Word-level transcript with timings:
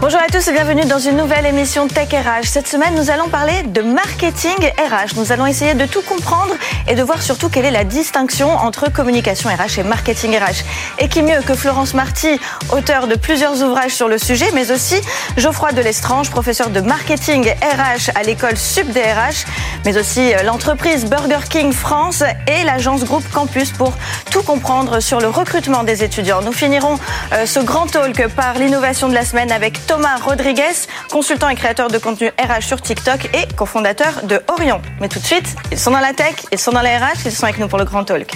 Bonjour 0.00 0.18
à 0.18 0.28
tous 0.32 0.48
et 0.48 0.52
bienvenue 0.52 0.86
dans 0.86 0.98
une 0.98 1.18
nouvelle 1.18 1.44
émission 1.44 1.86
Tech 1.86 2.08
RH. 2.10 2.46
Cette 2.46 2.66
semaine, 2.66 2.94
nous 2.94 3.10
allons 3.10 3.28
parler 3.28 3.62
de 3.64 3.82
marketing 3.82 4.56
RH. 4.56 5.14
Nous 5.16 5.30
allons 5.30 5.44
essayer 5.44 5.74
de 5.74 5.84
tout 5.84 6.00
comprendre 6.00 6.54
et 6.88 6.94
de 6.94 7.02
voir 7.02 7.20
surtout 7.20 7.50
quelle 7.50 7.66
est 7.66 7.70
la 7.70 7.84
distinction 7.84 8.48
entre 8.48 8.90
communication 8.90 9.50
RH 9.50 9.80
et 9.80 9.82
marketing 9.82 10.38
RH. 10.38 10.64
Et 11.00 11.08
qui 11.08 11.20
mieux 11.20 11.42
que 11.42 11.52
Florence 11.52 11.92
Marty, 11.92 12.40
auteur 12.72 13.08
de 13.08 13.14
plusieurs 13.14 13.62
ouvrages 13.62 13.90
sur 13.90 14.08
le 14.08 14.16
sujet, 14.16 14.46
mais 14.54 14.70
aussi 14.70 14.96
Geoffroy 15.36 15.72
Delestrange, 15.72 16.30
professeur 16.30 16.70
de 16.70 16.80
marketing 16.80 17.50
RH 17.50 18.10
à 18.14 18.22
l'école 18.22 18.56
SubDRH, 18.56 19.44
mais 19.84 19.98
aussi 19.98 20.32
euh, 20.32 20.42
l'entreprise 20.44 21.04
Burger 21.04 21.46
King 21.50 21.74
France 21.74 22.24
et 22.46 22.64
l'agence 22.64 23.04
Groupe 23.04 23.30
Campus 23.32 23.72
pour 23.72 23.92
tout 24.30 24.42
comprendre 24.42 25.00
sur 25.00 25.20
le 25.20 25.28
recrutement 25.28 25.82
des 25.82 26.02
étudiants. 26.04 26.40
Nous 26.40 26.52
finirons 26.52 26.98
euh, 27.34 27.44
ce 27.44 27.60
grand 27.60 27.84
talk 27.84 28.28
par 28.28 28.54
l'innovation 28.54 29.06
de 29.06 29.14
la 29.14 29.26
semaine 29.26 29.52
avec 29.52 29.89
Thomas 29.90 30.18
Rodriguez, 30.18 30.86
consultant 31.10 31.48
et 31.48 31.56
créateur 31.56 31.88
de 31.88 31.98
contenu 31.98 32.28
RH 32.38 32.62
sur 32.62 32.80
TikTok 32.80 33.24
et 33.34 33.52
cofondateur 33.56 34.22
de 34.22 34.40
Orion. 34.46 34.80
Mais 35.00 35.08
tout 35.08 35.18
de 35.18 35.24
suite, 35.24 35.56
ils 35.72 35.78
sont 35.80 35.90
dans 35.90 35.98
la 35.98 36.12
tech, 36.12 36.36
ils 36.52 36.60
sont 36.60 36.70
dans 36.70 36.80
la 36.80 36.96
RH, 36.96 37.26
ils 37.26 37.32
sont 37.32 37.42
avec 37.42 37.58
nous 37.58 37.66
pour 37.66 37.76
le 37.76 37.84
Grand 37.84 38.04
Talk. 38.04 38.30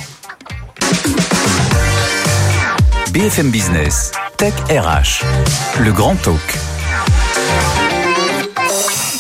BFM 3.13 3.53
Business, 3.53 4.11
Tech 4.37 4.53
RH, 4.69 5.25
le 5.79 5.93
Grand 5.93 6.17
Talk. 6.17 6.64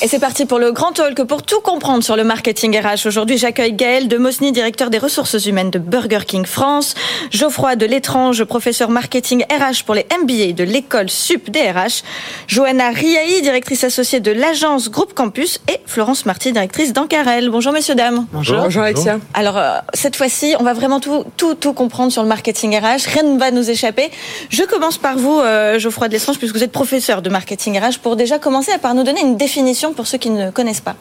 Et 0.05 0.07
c'est 0.07 0.19
parti 0.19 0.45
pour 0.45 0.59
le 0.59 0.71
grand 0.71 0.93
talk. 0.93 1.25
Pour 1.25 1.43
tout 1.43 1.63
comprendre 1.63 2.05
sur 2.05 2.15
le 2.15 2.25
marketing 2.25 2.79
RH, 2.79 3.07
aujourd'hui, 3.07 3.39
j'accueille 3.39 3.73
Gaël 3.73 4.07
de 4.07 4.19
Mosny, 4.19 4.53
directeur 4.53 4.91
des 4.91 4.99
ressources 4.99 5.47
humaines 5.47 5.71
de 5.71 5.79
Burger 5.79 6.27
King 6.27 6.45
France, 6.45 6.95
Geoffroy 7.31 7.77
de 7.77 7.87
l'étrange, 7.87 8.45
professeur 8.45 8.91
marketing 8.91 9.45
RH 9.45 9.85
pour 9.87 9.95
les 9.95 10.07
MBA 10.21 10.53
de 10.53 10.63
l'école 10.63 11.09
SUP 11.09 11.49
DRH, 11.49 12.03
Johanna 12.49 12.91
Riahi, 12.91 13.41
directrice 13.41 13.83
associée 13.83 14.21
de 14.21 14.31
l'agence 14.31 14.91
Groupe 14.91 15.15
Campus 15.15 15.59
et 15.73 15.81
Florence 15.87 16.27
Marty, 16.27 16.53
directrice 16.53 16.93
d'Ancarel. 16.93 17.49
Bonjour 17.49 17.73
messieurs, 17.73 17.95
dames. 17.95 18.27
Bonjour. 18.31 18.59
Bonjour 18.59 18.83
Alexia. 18.83 19.21
Alors, 19.33 19.57
euh, 19.57 19.79
cette 19.95 20.17
fois-ci, 20.17 20.55
on 20.61 20.65
va 20.65 20.75
vraiment 20.75 21.01
tout, 21.01 21.25
tout, 21.39 21.55
tout 21.55 21.73
comprendre 21.73 22.13
sur 22.13 22.23
le 22.23 22.29
marketing 22.29 22.79
RH. 22.79 23.09
Rien 23.09 23.23
ne 23.23 23.39
va 23.39 23.51
nous 23.51 23.71
échapper. 23.71 24.11
Je 24.51 24.65
commence 24.65 24.99
par 24.99 25.17
vous, 25.17 25.41
euh, 25.41 25.79
Geoffroy 25.79 26.09
de 26.09 26.13
l'étrange, 26.13 26.37
puisque 26.37 26.57
vous 26.57 26.63
êtes 26.63 26.73
professeur 26.73 27.23
de 27.23 27.31
marketing 27.31 27.81
RH, 27.81 28.01
pour 28.03 28.17
déjà 28.17 28.39
commencer 28.39 28.71
à 28.71 28.79
par 28.79 28.95
nous 28.95 29.03
donner 29.03 29.23
une 29.23 29.39
définition 29.39 29.94
pour 29.95 30.07
ceux 30.07 30.19
qui 30.19 30.31
ne 30.31 30.51
connaissent 30.51 30.81
pas 30.81 30.97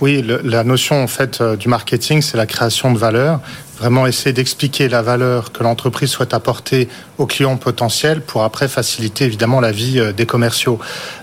Oui, 0.00 0.24
la 0.44 0.64
notion 0.64 1.02
en 1.02 1.06
fait 1.06 1.40
euh, 1.40 1.56
du 1.56 1.68
marketing, 1.68 2.22
c'est 2.22 2.36
la 2.36 2.46
création 2.46 2.92
de 2.92 2.98
valeur. 2.98 3.40
Vraiment 3.78 4.06
essayer 4.06 4.32
d'expliquer 4.32 4.88
la 4.88 5.02
valeur 5.02 5.50
que 5.52 5.62
l'entreprise 5.62 6.10
souhaite 6.10 6.34
apporter 6.34 6.88
aux 7.18 7.26
clients 7.26 7.56
potentiels 7.56 8.20
pour 8.20 8.44
après 8.44 8.68
faciliter 8.68 9.24
évidemment 9.24 9.60
la 9.60 9.72
vie 9.72 9.98
euh, 9.98 10.12
des 10.12 10.26
commerciaux. 10.26 10.78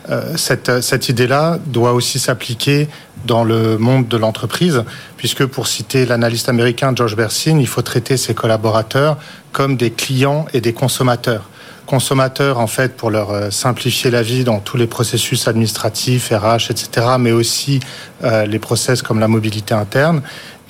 Euh, 0.09 0.35
cette, 0.35 0.81
cette 0.81 1.09
idée-là 1.09 1.59
doit 1.67 1.93
aussi 1.93 2.19
s'appliquer 2.19 2.87
dans 3.25 3.43
le 3.43 3.77
monde 3.77 4.07
de 4.07 4.17
l'entreprise, 4.17 4.83
puisque 5.17 5.45
pour 5.45 5.67
citer 5.67 6.05
l'analyste 6.05 6.49
américain 6.49 6.91
George 6.95 7.15
Bersin, 7.15 7.59
il 7.59 7.67
faut 7.67 7.83
traiter 7.83 8.17
ses 8.17 8.33
collaborateurs 8.33 9.17
comme 9.51 9.77
des 9.77 9.91
clients 9.91 10.45
et 10.53 10.61
des 10.61 10.73
consommateurs 10.73 11.50
consommateurs 11.91 12.57
en 12.57 12.67
fait 12.67 12.95
pour 12.95 13.11
leur 13.11 13.31
euh, 13.31 13.49
simplifier 13.51 14.11
la 14.11 14.23
vie 14.23 14.45
dans 14.45 14.59
tous 14.59 14.77
les 14.77 14.87
processus 14.87 15.49
administratifs, 15.49 16.29
RH, 16.31 16.71
etc., 16.71 16.87
mais 17.19 17.33
aussi 17.33 17.81
euh, 18.23 18.45
les 18.45 18.59
process 18.59 19.01
comme 19.01 19.19
la 19.19 19.27
mobilité 19.27 19.73
interne 19.73 20.21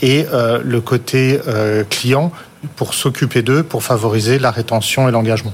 et 0.02 0.26
euh, 0.34 0.60
le 0.64 0.82
côté 0.82 1.40
client 1.92 2.32
pour 2.76 2.96
s'occuper 2.96 3.44
d'eux, 3.44 3.62
pour 3.62 3.84
favoriser 3.84 4.40
la 4.40 4.50
rétention 4.50 5.08
et 5.08 5.12
l'engagement. 5.12 5.54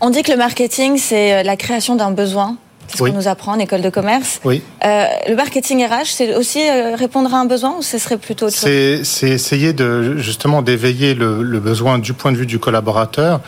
On 0.00 0.08
dit 0.08 0.22
que 0.22 0.32
le 0.32 0.38
marketing, 0.38 0.96
c'est 0.96 1.42
la 1.42 1.56
création 1.56 1.94
d'un 1.94 2.10
besoin. 2.10 2.56
C'est 2.88 2.98
ce 2.98 3.02
qu'on 3.04 3.12
nous 3.12 3.28
apprend 3.28 3.52
en 3.52 3.58
école 3.58 3.80
de 3.80 3.90
commerce. 3.90 4.40
Oui. 4.44 4.62
le 4.82 5.34
marketing 5.34 5.84
RH, 5.86 6.10
c'est 6.16 6.34
aussi 6.34 6.60
répondre 6.94 7.34
à 7.34 7.38
un 7.38 7.46
besoin 7.46 7.76
ou 7.78 7.82
ce 7.82 7.96
serait 7.98 8.18
plutôt 8.18 8.46
autre 8.46 8.56
chose? 8.56 9.02
C'est 9.02 9.30
essayer 9.30 9.72
de 9.72 10.16
justement 10.18 10.60
d'éveiller 10.62 11.14
le, 11.14 11.42
le, 11.42 11.60
besoin 11.60 11.98
du 11.98 12.12
point 12.12 12.32
de 12.32 12.36
vue 12.36 12.46
du 12.46 12.58
collaborateur. 12.58 13.40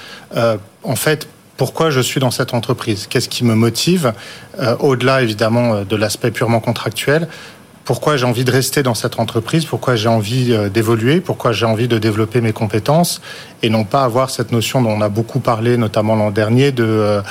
en 0.95 0.97
fait, 0.97 1.27
pourquoi 1.57 1.91
je 1.91 2.01
suis 2.01 2.21
dans 2.21 2.31
cette 2.31 2.55
entreprise, 2.55 3.07
qu'est-ce 3.09 3.29
qui 3.29 3.45
me 3.45 3.55
motive, 3.55 4.13
euh, 4.61 4.77
au-delà 4.79 5.23
évidemment 5.23 5.75
euh, 5.75 5.85
de 5.85 5.97
l'aspect 5.97 6.31
purement 6.31 6.61
contractuel, 6.61 7.29
pourquoi 7.85 8.17
j'ai 8.17 8.25
envie 8.25 8.45
de 8.45 8.51
rester 8.51 8.83
dans 8.83 8.95
cette 8.95 9.19
entreprise, 9.19 9.67
pourquoi 9.67 9.95
j'ai 9.95 10.09
envie 10.09 10.53
euh, 10.53 10.69
d'évoluer, 10.69 11.21
pourquoi 11.21 11.53
j'ai 11.53 11.67
envie 11.67 11.87
de 11.87 11.99
développer 11.99 12.41
mes 12.41 12.53
compétences, 12.53 13.21
et 13.63 13.69
non 13.69 13.85
pas 13.85 14.05
avoir 14.05 14.31
cette 14.31 14.53
notion 14.53 14.83
dont 14.83 14.91
on 14.91 15.01
a 15.01 15.09
beaucoup 15.09 15.41
parlé, 15.41 15.77
notamment 15.77 16.17
l'an 16.17 16.31
dernier, 16.31 16.73
de 16.73 17.23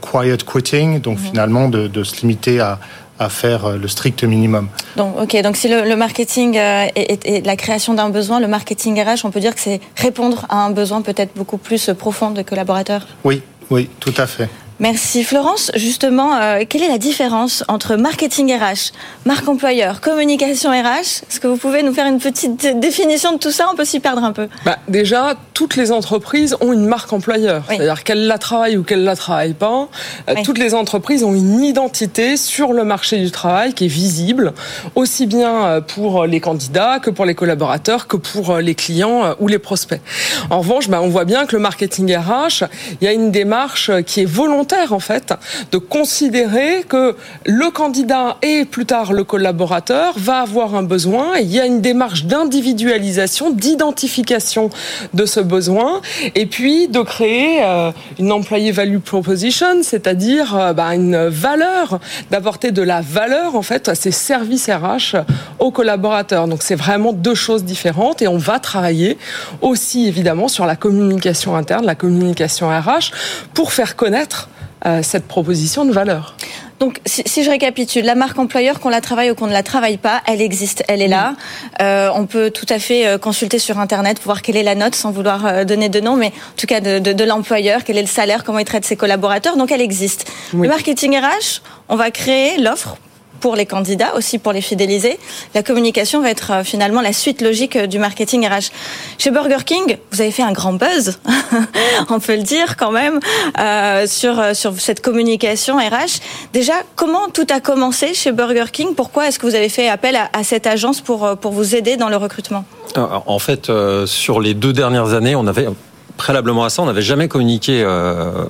quiet 0.00 0.38
quitting, 0.44 1.00
donc 1.00 1.18
finalement 1.18 1.68
de, 1.68 2.02
se 2.02 2.20
limiter 2.22 2.58
à, 2.58 2.80
à 3.20 3.28
faire 3.28 3.76
le 3.76 3.86
strict 3.86 4.24
minimum. 4.24 4.68
Donc, 4.96 5.20
ok. 5.20 5.40
Donc, 5.42 5.56
si 5.56 5.68
le, 5.68 5.94
marketing 5.94 6.56
est, 6.56 7.46
la 7.46 7.54
création 7.54 7.94
d'un 7.94 8.10
besoin, 8.10 8.40
le 8.40 8.48
marketing 8.48 9.00
RH, 9.00 9.24
on 9.24 9.30
peut 9.30 9.38
dire 9.38 9.54
que 9.54 9.60
c'est 9.60 9.80
répondre 9.96 10.46
à 10.48 10.64
un 10.64 10.70
besoin 10.70 11.00
peut-être 11.02 11.36
beaucoup 11.36 11.58
plus 11.58 11.90
profond 11.96 12.32
de 12.32 12.42
collaborateurs? 12.42 13.06
Oui, 13.22 13.40
oui, 13.70 13.88
tout 14.00 14.14
à 14.16 14.26
fait. 14.26 14.48
Merci 14.80 15.24
Florence. 15.24 15.72
Justement, 15.74 16.36
euh, 16.36 16.62
quelle 16.68 16.84
est 16.84 16.88
la 16.88 16.98
différence 16.98 17.64
entre 17.66 17.96
marketing 17.96 18.54
RH, 18.54 18.92
marque 19.26 19.48
employeur, 19.48 20.00
communication 20.00 20.70
RH 20.70 21.24
Est-ce 21.28 21.40
que 21.40 21.48
vous 21.48 21.56
pouvez 21.56 21.82
nous 21.82 21.92
faire 21.92 22.06
une 22.06 22.20
petite 22.20 22.78
définition 22.78 23.32
de 23.32 23.38
tout 23.38 23.50
ça? 23.50 23.68
On 23.72 23.74
peut 23.74 23.84
s'y 23.84 23.98
perdre 23.98 24.22
un 24.22 24.30
peu. 24.32 24.48
Bah, 24.64 24.78
déjà, 24.86 25.34
toutes 25.58 25.74
les 25.74 25.90
entreprises 25.90 26.56
ont 26.60 26.72
une 26.72 26.86
marque 26.86 27.12
employeur. 27.12 27.64
C'est-à-dire 27.66 28.04
qu'elles 28.04 28.28
la 28.28 28.38
travaillent 28.38 28.76
ou 28.76 28.84
qu'elles 28.84 29.02
la 29.02 29.16
travaillent 29.16 29.54
pas. 29.54 29.88
Euh, 30.28 30.34
toutes 30.44 30.58
les 30.58 30.72
entreprises 30.72 31.24
ont 31.24 31.34
une 31.34 31.64
identité 31.64 32.36
sur 32.36 32.72
le 32.72 32.84
marché 32.84 33.18
du 33.18 33.32
travail 33.32 33.74
qui 33.74 33.86
est 33.86 33.88
visible, 33.88 34.52
aussi 34.94 35.26
bien 35.26 35.64
euh, 35.64 35.80
pour 35.80 36.26
les 36.26 36.38
candidats 36.38 37.00
que 37.00 37.10
pour 37.10 37.24
les 37.24 37.34
collaborateurs, 37.34 38.06
que 38.06 38.16
pour 38.16 38.58
les 38.58 38.76
clients 38.76 39.34
ou 39.40 39.48
les 39.48 39.58
prospects. 39.58 40.00
En 40.48 40.60
revanche, 40.60 40.88
bah, 40.88 41.00
on 41.02 41.08
voit 41.08 41.24
bien 41.24 41.44
que 41.44 41.56
le 41.56 41.60
marketing 41.60 42.16
RH, 42.16 42.62
il 43.00 43.04
y 43.04 43.08
a 43.08 43.12
une 43.12 43.32
démarche 43.32 43.90
qui 44.06 44.20
est 44.20 44.30
volontaire 44.30 44.92
en 44.92 45.00
fait 45.00 45.34
de 45.72 45.78
considérer 45.78 46.84
que 46.88 47.16
le 47.46 47.68
candidat 47.72 48.36
et 48.42 48.64
plus 48.64 48.86
tard 48.86 49.12
le 49.12 49.24
collaborateur 49.24 50.14
va 50.18 50.38
avoir 50.38 50.76
un 50.76 50.84
besoin 50.84 51.36
et 51.36 51.42
il 51.42 51.50
y 51.50 51.58
a 51.58 51.66
une 51.66 51.80
démarche 51.80 52.26
d'individualisation, 52.26 53.50
d'identification 53.50 54.70
de 55.14 55.26
ce 55.26 55.47
besoin 55.48 56.00
et 56.34 56.46
puis 56.46 56.86
de 56.86 57.00
créer 57.00 57.62
euh, 57.62 57.90
une 58.20 58.30
employee 58.30 58.70
value 58.70 58.98
proposition, 58.98 59.82
c'est-à-dire 59.82 60.56
euh, 60.56 60.72
bah, 60.72 60.94
une 60.94 61.26
valeur, 61.26 61.98
d'apporter 62.30 62.70
de 62.70 62.82
la 62.82 63.00
valeur 63.00 63.56
en 63.56 63.62
fait 63.62 63.88
à 63.88 63.96
ces 63.96 64.12
services 64.12 64.70
RH 64.70 65.16
aux 65.58 65.72
collaborateurs. 65.72 66.46
Donc 66.46 66.62
c'est 66.62 66.76
vraiment 66.76 67.12
deux 67.12 67.34
choses 67.34 67.64
différentes 67.64 68.22
et 68.22 68.28
on 68.28 68.38
va 68.38 68.60
travailler 68.60 69.18
aussi 69.60 70.06
évidemment 70.06 70.46
sur 70.46 70.66
la 70.66 70.76
communication 70.76 71.56
interne, 71.56 71.84
la 71.84 71.96
communication 71.96 72.68
RH 72.68 73.10
pour 73.54 73.72
faire 73.72 73.96
connaître 73.96 74.48
euh, 74.86 75.02
cette 75.02 75.26
proposition 75.26 75.84
de 75.84 75.92
valeur. 75.92 76.36
Donc, 76.78 77.00
si, 77.06 77.42
je 77.42 77.50
récapitule, 77.50 78.04
la 78.04 78.14
marque 78.14 78.38
employeur, 78.38 78.80
qu'on 78.80 78.88
la 78.88 79.00
travaille 79.00 79.30
ou 79.30 79.34
qu'on 79.34 79.46
ne 79.46 79.52
la 79.52 79.62
travaille 79.62 79.96
pas, 79.96 80.22
elle 80.26 80.40
existe, 80.40 80.84
elle 80.88 81.02
est 81.02 81.08
là. 81.08 81.34
Euh, 81.82 82.10
on 82.14 82.26
peut 82.26 82.50
tout 82.50 82.66
à 82.68 82.78
fait 82.78 83.06
euh, 83.06 83.18
consulter 83.18 83.58
sur 83.58 83.78
Internet 83.78 84.18
pour 84.18 84.26
voir 84.26 84.42
quelle 84.42 84.56
est 84.56 84.62
la 84.62 84.74
note, 84.74 84.94
sans 84.94 85.10
vouloir 85.10 85.64
donner 85.64 85.88
de 85.88 86.00
nom, 86.00 86.16
mais 86.16 86.28
en 86.28 86.56
tout 86.56 86.66
cas 86.66 86.80
de, 86.80 86.98
de, 86.98 87.24
l'employeur, 87.24 87.84
quel 87.84 87.98
est 87.98 88.02
le 88.02 88.06
salaire, 88.06 88.44
comment 88.44 88.58
il 88.58 88.64
traite 88.64 88.84
ses 88.84 88.96
collaborateurs. 88.96 89.56
Donc, 89.56 89.72
elle 89.72 89.80
existe. 89.80 90.30
Le 90.52 90.68
marketing 90.68 91.18
RH, 91.18 91.62
on 91.88 91.96
va 91.96 92.10
créer 92.10 92.58
l'offre 92.58 92.96
pour 93.40 93.56
les 93.56 93.66
candidats, 93.66 94.14
aussi 94.16 94.38
pour 94.38 94.52
les 94.52 94.60
fidéliser. 94.60 95.18
La 95.54 95.62
communication 95.62 96.20
va 96.20 96.30
être 96.30 96.52
euh, 96.52 96.64
finalement 96.64 97.00
la 97.00 97.12
suite 97.12 97.40
logique 97.40 97.76
euh, 97.76 97.86
du 97.86 97.98
marketing 97.98 98.46
RH. 98.46 98.70
Chez 99.18 99.30
Burger 99.30 99.64
King, 99.64 99.96
vous 100.10 100.20
avez 100.20 100.30
fait 100.30 100.42
un 100.42 100.52
grand 100.52 100.72
buzz, 100.72 101.18
on 102.10 102.20
peut 102.20 102.36
le 102.36 102.42
dire 102.42 102.76
quand 102.76 102.90
même, 102.90 103.20
euh, 103.58 104.06
sur, 104.06 104.54
sur 104.54 104.72
cette 104.78 105.02
communication 105.02 105.76
RH. 105.76 106.20
Déjà, 106.52 106.74
comment 106.96 107.28
tout 107.32 107.46
a 107.50 107.60
commencé 107.60 108.14
chez 108.14 108.32
Burger 108.32 108.66
King? 108.72 108.94
Pourquoi 108.94 109.28
est-ce 109.28 109.38
que 109.38 109.46
vous 109.46 109.54
avez 109.54 109.68
fait 109.68 109.88
appel 109.88 110.16
à, 110.16 110.44
cette 110.44 110.66
agence 110.66 111.00
pour, 111.00 111.36
pour 111.36 111.52
vous 111.52 111.74
aider 111.74 111.96
dans 111.96 112.08
le 112.08 112.16
recrutement? 112.16 112.64
En 112.96 113.38
fait, 113.38 113.70
sur 114.06 114.40
les 114.40 114.54
deux 114.54 114.72
dernières 114.72 115.12
années, 115.12 115.36
on 115.36 115.46
avait 115.46 115.68
préalablement 116.16 116.64
à 116.64 116.70
ça, 116.70 116.82
on 116.82 116.86
n'avait 116.86 117.02
jamais 117.02 117.28
communiqué 117.28 117.82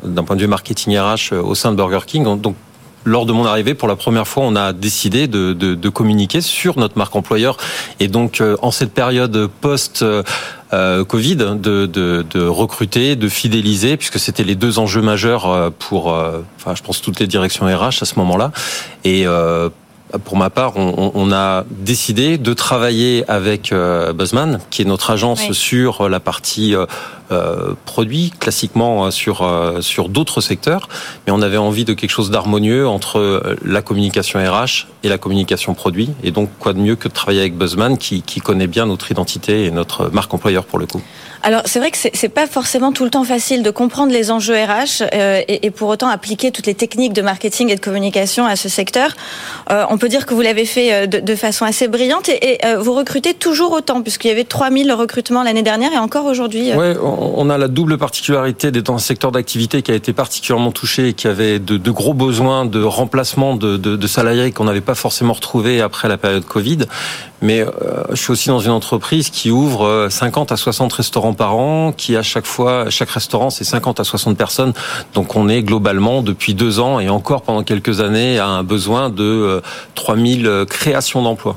d'un 0.05 0.25
point 0.25 0.37
de 0.37 0.41
vue 0.41 0.47
marketing 0.47 0.97
RH 0.97 1.33
au 1.33 1.55
sein 1.55 1.73
de 1.73 1.77
Burger 1.77 2.01
King. 2.07 2.41
Donc 2.41 2.55
lors 3.05 3.27
de 3.27 3.33
mon 3.33 3.45
arrivée, 3.45 3.75
pour 3.75 3.89
la 3.89 3.97
première 3.97 4.27
fois, 4.27 4.45
on 4.45 4.57
a 4.57 4.73
décidé 4.73 5.27
de, 5.27 5.53
de, 5.53 5.75
de 5.75 5.89
communiquer 5.89 6.41
sur 6.41 6.79
notre 6.79 6.99
marque 6.99 7.17
employeur. 7.17 7.57
Et 8.01 8.09
donc, 8.09 8.41
euh, 8.41 8.57
en 8.63 8.71
cette 8.71 8.93
période 8.93 9.49
post 9.61 10.03
euh, 10.03 11.05
Covid, 11.05 11.37
de, 11.37 11.87
de, 11.87 12.25
de, 12.29 12.47
recruter, 12.47 13.17
de 13.17 13.29
fidéliser, 13.29 13.97
puisque 13.97 14.19
c'était 14.19 14.45
les 14.45 14.55
deux 14.55 14.79
enjeux 14.79 15.03
majeurs 15.03 15.47
euh, 15.47 15.71
pour, 15.77 16.09
enfin, 16.09 16.75
je 16.75 16.83
pense 16.83 17.01
toutes 17.01 17.21
les 17.21 17.27
directions 17.27 17.67
RH 17.67 18.03
à 18.03 18.05
ce 18.05 18.19
moment-là. 18.19 18.53
Et 19.05 19.25
pour 20.25 20.37
ma 20.37 20.49
part, 20.49 20.77
on, 20.77 21.33
a 21.33 21.65
décidé 21.71 22.39
de 22.39 22.55
travailler 22.55 23.25
avec 23.29 23.73
euh, 23.73 24.13
Buzzman, 24.13 24.61
qui 24.71 24.83
est 24.83 24.85
notre 24.87 25.11
agence 25.11 25.53
sur 25.53 26.09
la 26.09 26.19
partie 26.19 26.75
euh, 26.75 26.87
euh, 27.31 27.75
produit, 27.85 28.33
classiquement 28.39 29.11
sur 29.11 29.47
sur 29.81 30.09
d'autres 30.09 30.41
secteurs, 30.41 30.89
mais 31.27 31.33
on 31.33 31.43
avait 31.43 31.59
envie 31.59 31.85
de 31.85 31.93
quelque 31.93 32.11
chose 32.11 32.31
d'harmonieux 32.31 32.89
entre 32.89 33.57
la 33.65 33.83
communication 33.83 34.39
RH 34.39 34.87
et 35.03 35.09
la 35.09 35.19
communication 35.19 35.75
produit, 35.75 36.11
et 36.23 36.31
donc 36.31 36.49
quoi 36.59 36.73
de 36.73 36.79
mieux 36.79 36.97
que 36.97 37.09
de 37.09 37.13
travailler 37.13 37.41
avec 37.41 37.57
Buzzman, 37.57 37.99
qui, 37.99 38.23
qui 38.23 38.41
connaît 38.41 38.67
bien 38.67 38.87
notre 38.87 39.11
identité 39.11 39.65
et 39.65 39.71
notre 39.71 40.09
marque 40.09 40.33
employeur 40.33 40.65
pour 40.65 40.79
le 40.79 40.87
coup. 40.87 41.03
Alors 41.43 41.63
c'est 41.67 41.79
vrai 41.79 41.91
que 41.91 41.97
c'est 41.97 42.29
pas 42.29 42.47
forcément 42.47 42.93
tout 42.93 43.05
le 43.05 43.11
temps 43.11 43.25
facile 43.25 43.63
de 43.63 43.71
comprendre 43.71 44.13
les 44.13 44.31
enjeux 44.31 44.55
RH 44.55 45.03
euh, 45.03 45.43
et, 45.47 45.67
et, 45.67 45.71
pour 45.71 45.89
autant 45.89 46.09
appliquer 46.09 46.51
toutes 46.51 46.67
les 46.67 46.75
techniques 46.75 47.13
de 47.13 47.23
marketing 47.23 47.71
et 47.71 47.77
de 47.77 47.81
communication 47.81 48.45
à 48.47 48.57
ce 48.57 48.69
secteur. 48.69 49.15
Euh, 49.71 49.85
on 49.89 49.98
peut 49.99 50.09
dire 50.09 50.27
que 50.27 50.35
vous 50.35 50.41
l'avez 50.41 50.65
fait 50.65 50.93
euh, 50.93 51.07
de, 51.07 51.35
façon 51.35 51.65
assez 51.65 51.89
brillante 51.89 52.29
et, 52.29 52.59
euh, 52.65 52.79
vous 52.79 52.95
recrutez 52.95 53.35
toujours 53.35 53.73
autant 53.73 54.03
puisqu'il 54.03 54.29
y 54.29 54.31
avait 54.31 54.45
3000 54.45 54.93
recrutements 54.93 55.43
l'année 55.43 55.63
dernière 55.63 55.93
et 55.93 55.99
encore 55.99 56.25
aujourd'hui. 56.25 56.71
Oui, 56.75 56.95
on 57.03 57.51
a 57.51 57.59
la 57.59 57.69
double 57.69 57.99
particularité 57.99 58.71
d'être 58.71 58.87
dans 58.87 58.95
un 58.95 58.99
secteur 58.99 59.33
d'activité 59.33 59.83
qui 59.83 59.91
a 59.91 59.95
été 59.95 60.13
particulièrement 60.13 60.73
touché 60.73 61.09
et 61.09 61.13
qui 61.13 61.29
avait 61.29 61.59
de, 61.59 61.77
de 61.77 61.91
gros 61.91 62.15
besoins 62.15 62.65
de 62.65 62.83
remplacement 62.83 63.57
de, 63.57 63.77
de 63.77 64.07
salariés 64.07 64.53
qu'on 64.53 64.65
n'avait 64.65 64.81
pas 64.81 64.95
forcément 64.95 65.35
retrouvés 65.35 65.81
après 65.81 66.09
la 66.09 66.17
période 66.17 66.45
Covid. 66.45 66.79
Mais 67.41 67.65
je 68.11 68.17
suis 68.17 68.33
aussi 68.33 68.49
dans 68.49 68.59
une 68.59 68.73
entreprise 68.73 69.31
qui 69.31 69.51
ouvre 69.51 70.09
50 70.11 70.51
à 70.51 70.57
60 70.57 70.93
restaurants 70.93 71.35
par 71.35 71.57
an, 71.57 71.93
qui 71.93 72.17
à 72.17 72.23
chaque 72.23 72.47
fois, 72.47 72.91
chaque 72.91 73.11
restaurant, 73.11 73.51
c'est 73.51 73.65
50 73.65 74.01
à 74.01 74.05
60 74.05 74.37
personnes. 74.37 74.73
Donc 75.15 75.37
on 75.37 75.49
est 75.49 75.63
globalement 75.63 76.23
depuis 76.23 76.55
deux 76.55 76.81
ans 76.81 77.01
et 77.01 77.09
encore 77.09 77.43
pendant 77.43 77.63
quelques 77.63 78.01
années 78.01 78.39
à 78.39 78.49
un 78.49 78.65
besoin 78.65 79.11
de 79.11 79.63
3000 79.95 80.47
euh, 80.47 80.65
créations 80.65 81.23
d'emplois. 81.23 81.57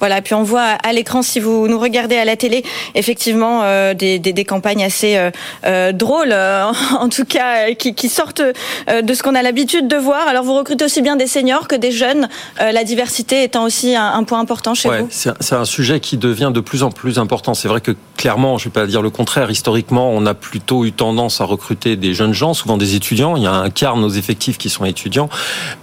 Voilà, 0.00 0.22
puis 0.22 0.34
on 0.34 0.42
voit 0.42 0.60
à 0.60 0.92
l'écran, 0.92 1.22
si 1.22 1.40
vous 1.40 1.68
nous 1.68 1.78
regardez 1.78 2.16
à 2.16 2.24
la 2.24 2.36
télé, 2.36 2.64
effectivement 2.94 3.62
euh, 3.62 3.94
des, 3.94 4.18
des, 4.18 4.32
des, 4.32 4.44
campagnes 4.44 4.84
assez 4.84 5.16
euh, 5.16 5.30
euh 5.64 5.92
drôles, 5.92 6.34
en 7.00 7.08
tout 7.08 7.24
cas 7.24 7.72
qui, 7.74 7.94
qui 7.94 8.08
sortent 8.08 8.42
de 8.42 9.14
ce 9.14 9.22
qu'on 9.22 9.34
a 9.34 9.42
l'habitude 9.42 9.88
de 9.88 9.96
voir. 9.96 10.28
Alors 10.28 10.44
vous 10.44 10.54
recrutez 10.54 10.84
aussi 10.84 11.02
bien 11.02 11.16
des 11.16 11.26
seniors 11.26 11.68
que 11.68 11.76
des 11.76 11.90
jeunes, 11.90 12.28
la 12.58 12.84
diversité 12.84 13.42
étant 13.42 13.64
aussi 13.64 13.96
un, 13.96 14.12
un 14.14 14.24
point 14.24 14.40
important 14.40 14.74
chez 14.74 14.88
ouais, 14.88 15.00
vous. 15.00 15.08
C'est 15.10 15.54
un 15.54 15.64
sujet 15.64 16.00
qui 16.00 16.16
devient 16.16 16.50
de 16.54 16.60
plus 16.60 16.82
en 16.82 16.90
plus 16.90 17.18
important. 17.18 17.54
C'est 17.54 17.68
vrai 17.68 17.80
que 17.80 17.92
clairement, 18.16 18.58
je 18.58 18.68
ne 18.68 18.70
vais 18.70 18.80
pas 18.80 18.86
dire 18.86 19.02
le 19.02 19.10
contraire, 19.10 19.50
historiquement, 19.50 20.10
on 20.10 20.26
a 20.26 20.34
plutôt 20.34 20.84
eu 20.84 20.92
tendance 20.92 21.40
à 21.40 21.44
recruter 21.44 21.96
des 21.96 22.14
jeunes 22.14 22.34
gens, 22.34 22.54
souvent 22.54 22.76
des 22.76 22.94
étudiants. 22.94 23.36
Il 23.36 23.42
y 23.42 23.46
a 23.46 23.52
un 23.52 23.70
quart 23.70 23.96
de 23.96 24.00
nos 24.00 24.10
effectifs 24.10 24.58
qui 24.58 24.70
sont 24.70 24.84
étudiants, 24.84 25.28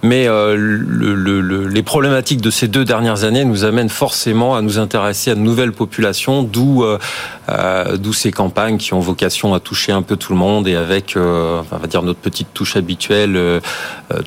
mais 0.03 0.25
le, 0.25 0.77
le, 1.15 1.67
les 1.67 1.83
problématiques 1.83 2.41
de 2.41 2.49
ces 2.49 2.67
deux 2.67 2.85
dernières 2.85 3.23
années 3.23 3.45
nous 3.45 3.63
amènent 3.63 3.89
forcément 3.95 4.55
à 4.55 4.61
nous 4.61 4.77
intéresser 4.77 5.31
à 5.31 5.35
de 5.35 5.39
nouvelles 5.39 5.71
populations, 5.71 6.43
d'où 6.43 6.83
euh, 6.83 6.99
euh, 7.47 7.97
d'où 7.97 8.11
ces 8.11 8.31
campagnes 8.31 8.77
qui 8.77 8.93
ont 8.95 8.99
vocation 8.99 9.53
à 9.53 9.59
toucher 9.59 9.91
un 9.91 10.01
peu 10.01 10.15
tout 10.15 10.33
le 10.33 10.39
monde 10.39 10.67
et 10.67 10.75
avec, 10.75 11.15
euh, 11.15 11.61
on 11.71 11.77
va 11.77 11.85
dire 11.85 12.01
notre 12.01 12.19
petite 12.19 12.47
touche 12.55 12.75
habituelle 12.75 13.35
euh, 13.35 13.59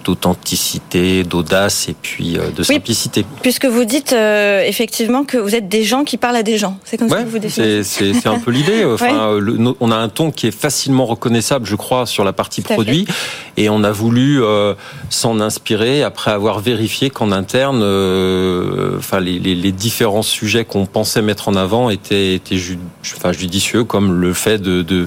d'authenticité, 0.05 1.25
d'audace 1.25 1.88
et 1.88 1.97
puis 2.00 2.38
de 2.56 2.62
simplicité. 2.62 3.26
puisque 3.43 3.67
vous 3.67 3.85
dites 3.85 4.12
effectivement 4.12 5.25
que 5.25 5.37
vous 5.37 5.55
êtes 5.55 5.69
des 5.69 5.82
gens 5.82 6.05
qui 6.05 6.17
parlent 6.17 6.37
à 6.37 6.43
des 6.43 6.59
gens, 6.59 6.79
c'est 6.85 6.97
comme 6.97 7.09
ça 7.09 7.23
que 7.23 7.29
vous 7.29 7.38
définissez. 7.38 8.12
C'est 8.14 8.29
un 8.29 8.38
peu 8.38 8.50
l'idée. 8.50 8.85
Enfin, 8.99 9.38
on 9.81 9.91
a 9.91 9.97
un 9.97 10.09
ton 10.09 10.31
qui 10.31 10.47
est 10.47 10.56
facilement 10.56 11.06
reconnaissable, 11.06 11.67
je 11.67 11.76
crois, 11.76 12.06
sur 12.06 12.25
la 12.25 12.32
partie 12.32 12.62
produit, 12.62 13.06
et 13.58 13.69
on 13.69 13.82
a 13.82 13.90
voulu 13.90 14.40
s'en 15.10 15.40
inspirer 15.40 16.02
après 16.02 16.31
avoir 16.31 16.60
vérifié 16.60 17.10
qu'en 17.10 17.32
interne, 17.32 17.82
enfin 18.96 19.20
les, 19.20 19.72
différents 19.72 20.22
sujets 20.22 20.64
qu'on 20.64 20.87
pensait 20.87 21.22
mettre 21.22 21.49
en 21.49 21.56
avant 21.56 21.90
étaient, 21.90 22.34
étaient 22.34 22.56
judicieux, 23.32 23.84
comme 23.84 24.12
le 24.12 24.32
fait 24.32 24.60
de, 24.60 24.84
euh, 24.90 25.06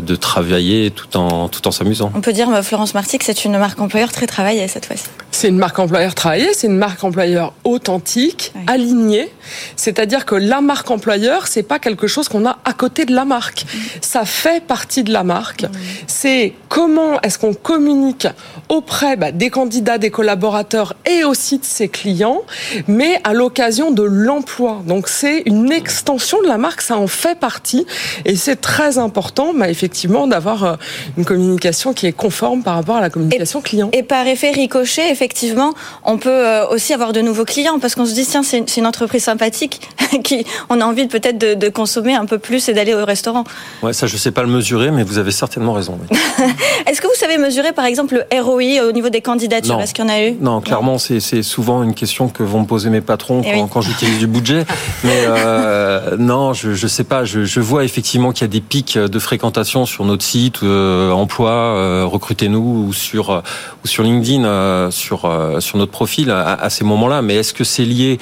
de 0.00 0.16
travailler 0.16 0.90
tout 0.90 1.16
en 1.16 1.48
tout 1.48 1.66
en 1.68 1.70
s'amusant. 1.70 2.10
On 2.14 2.20
peut 2.20 2.32
dire 2.32 2.48
euh, 2.48 2.62
Florence 2.62 2.94
Marty 2.94 3.18
que 3.18 3.24
c'est 3.24 3.44
une 3.44 3.58
marque 3.58 3.80
employeur 3.80 4.10
très 4.12 4.26
travaillée 4.26 4.66
cette 4.68 4.86
fois-ci. 4.86 5.04
C'est 5.30 5.48
une 5.48 5.58
marque 5.58 5.78
employeur 5.78 6.14
travaillée, 6.14 6.54
c'est 6.54 6.68
une 6.68 6.76
marque 6.76 7.02
employeur 7.04 7.52
authentique, 7.64 8.52
alignée. 8.66 9.28
C'est-à-dire 9.76 10.24
que 10.24 10.34
la 10.34 10.60
marque 10.60 10.90
employeur, 10.90 11.46
c'est 11.46 11.62
pas 11.62 11.78
quelque 11.78 12.06
chose 12.06 12.28
qu'on 12.28 12.46
a 12.46 12.58
à 12.64 12.72
côté 12.72 13.04
de 13.04 13.14
la 13.14 13.24
marque. 13.24 13.66
Ça 14.00 14.24
fait 14.24 14.64
partie 14.64 15.02
de 15.02 15.12
la 15.12 15.24
marque. 15.24 15.66
C'est 16.06 16.54
comment 16.68 17.20
est-ce 17.22 17.38
qu'on 17.38 17.54
communique 17.54 18.28
auprès 18.68 19.16
bah, 19.16 19.32
des 19.32 19.50
candidats, 19.50 19.98
des 19.98 20.10
collaborateurs 20.10 20.94
et 21.04 21.24
aussi 21.24 21.58
de 21.58 21.64
ses 21.64 21.88
clients, 21.88 22.42
mais 22.86 23.20
à 23.24 23.34
l'occasion 23.34 23.90
de 23.90 24.02
l'emploi. 24.02 24.82
Donc 24.86 25.08
c'est 25.08 25.42
une 25.46 25.72
extension 25.72 26.40
de 26.42 26.48
la 26.48 26.58
marque, 26.58 26.80
ça 26.80 26.96
en 26.96 27.08
fait 27.08 27.38
partie 27.38 27.86
et 28.24 28.36
c'est 28.36 28.56
très 28.56 28.98
important 28.98 29.33
bah, 29.56 29.68
effectivement 29.68 30.26
d'avoir 30.26 30.64
euh, 30.64 30.74
une 31.16 31.24
communication 31.24 31.92
qui 31.92 32.06
est 32.06 32.12
conforme 32.12 32.62
par 32.62 32.74
rapport 32.76 32.96
à 32.96 33.00
la 33.00 33.10
communication 33.10 33.60
client. 33.60 33.90
Et 33.92 34.02
par 34.02 34.26
effet 34.26 34.50
ricochet, 34.50 35.10
effectivement, 35.10 35.74
on 36.04 36.18
peut 36.18 36.30
euh, 36.30 36.68
aussi 36.68 36.92
avoir 36.92 37.12
de 37.12 37.20
nouveaux 37.20 37.44
clients 37.44 37.78
parce 37.80 37.94
qu'on 37.94 38.06
se 38.06 38.14
dit 38.14 38.26
tiens 38.26 38.42
c'est 38.42 38.76
une 38.76 38.86
entreprise 38.86 39.24
sympathique 39.24 39.80
qui 40.24 40.46
on 40.70 40.80
a 40.80 40.84
envie 40.84 41.06
peut-être 41.06 41.38
de, 41.38 41.68
consommer 41.68 42.14
un 42.14 42.26
peu 42.26 42.38
plus 42.38 42.68
et 42.68 42.72
d'aller 42.72 42.94
au 42.94 43.04
restaurant. 43.04 43.42
Ouais, 43.82 43.92
ça 43.92 44.06
je 44.06 44.16
sais 44.16 44.30
pas 44.30 44.42
le 44.42 44.48
mesurer, 44.48 44.90
mais 44.90 45.02
vous 45.02 45.18
avez 45.18 45.32
certainement 45.32 45.72
raison. 45.72 45.98
Est-ce 46.86 47.00
que 47.00 47.06
vous 47.08 47.14
savez 47.16 47.38
mesurer 47.38 47.72
par 47.72 47.84
exemple 47.84 48.22
le 48.30 48.40
ROI 48.40 48.86
au 48.86 48.92
niveau 48.92 49.08
des 49.08 49.22
candidatures? 49.22 49.80
Est-ce 49.80 49.92
qu'il 49.92 50.04
y 50.04 50.06
en 50.06 50.10
a 50.10 50.22
eu? 50.22 50.36
Non, 50.40 50.60
clairement 50.60 50.98
c'est 50.98 51.42
souvent 51.42 51.82
une 51.82 51.94
question 51.94 52.28
que 52.28 52.42
vont 52.42 52.60
me 52.60 52.66
poser 52.66 52.90
mes 52.90 53.00
patrons 53.00 53.42
eh 53.44 53.64
quand, 53.72 53.80
j'utilise 53.80 54.18
du 54.18 54.26
budget. 54.26 54.64
Mais 55.02 55.24
euh, 55.26 56.16
non, 56.18 56.52
je 56.52 56.74
je 56.74 56.86
sais 56.86 57.04
pas. 57.04 57.24
Je, 57.24 57.44
je 57.44 57.60
vois 57.60 57.84
effectivement 57.84 58.32
qu'il 58.32 58.42
y 58.42 58.44
a 58.44 58.48
des 58.48 58.60
pics 58.60 58.98
de 58.98 59.18
fréquentation 59.24 59.86
sur 59.86 60.04
notre 60.04 60.24
site, 60.24 60.62
euh, 60.62 61.10
emploi, 61.10 61.50
euh, 61.50 62.04
recrutez-nous 62.06 62.86
ou 62.88 62.92
sur 62.92 63.30
euh, 63.30 63.40
ou 63.84 63.88
sur 63.88 64.02
LinkedIn, 64.02 64.90
sur 64.90 65.30
sur 65.58 65.78
notre 65.78 65.92
profil 65.92 66.30
à, 66.30 66.70
ces 66.70 66.84
moments-là. 66.84 67.22
Mais 67.22 67.36
est-ce 67.36 67.52
que 67.52 67.64
c'est 67.64 67.84
lié 67.84 68.18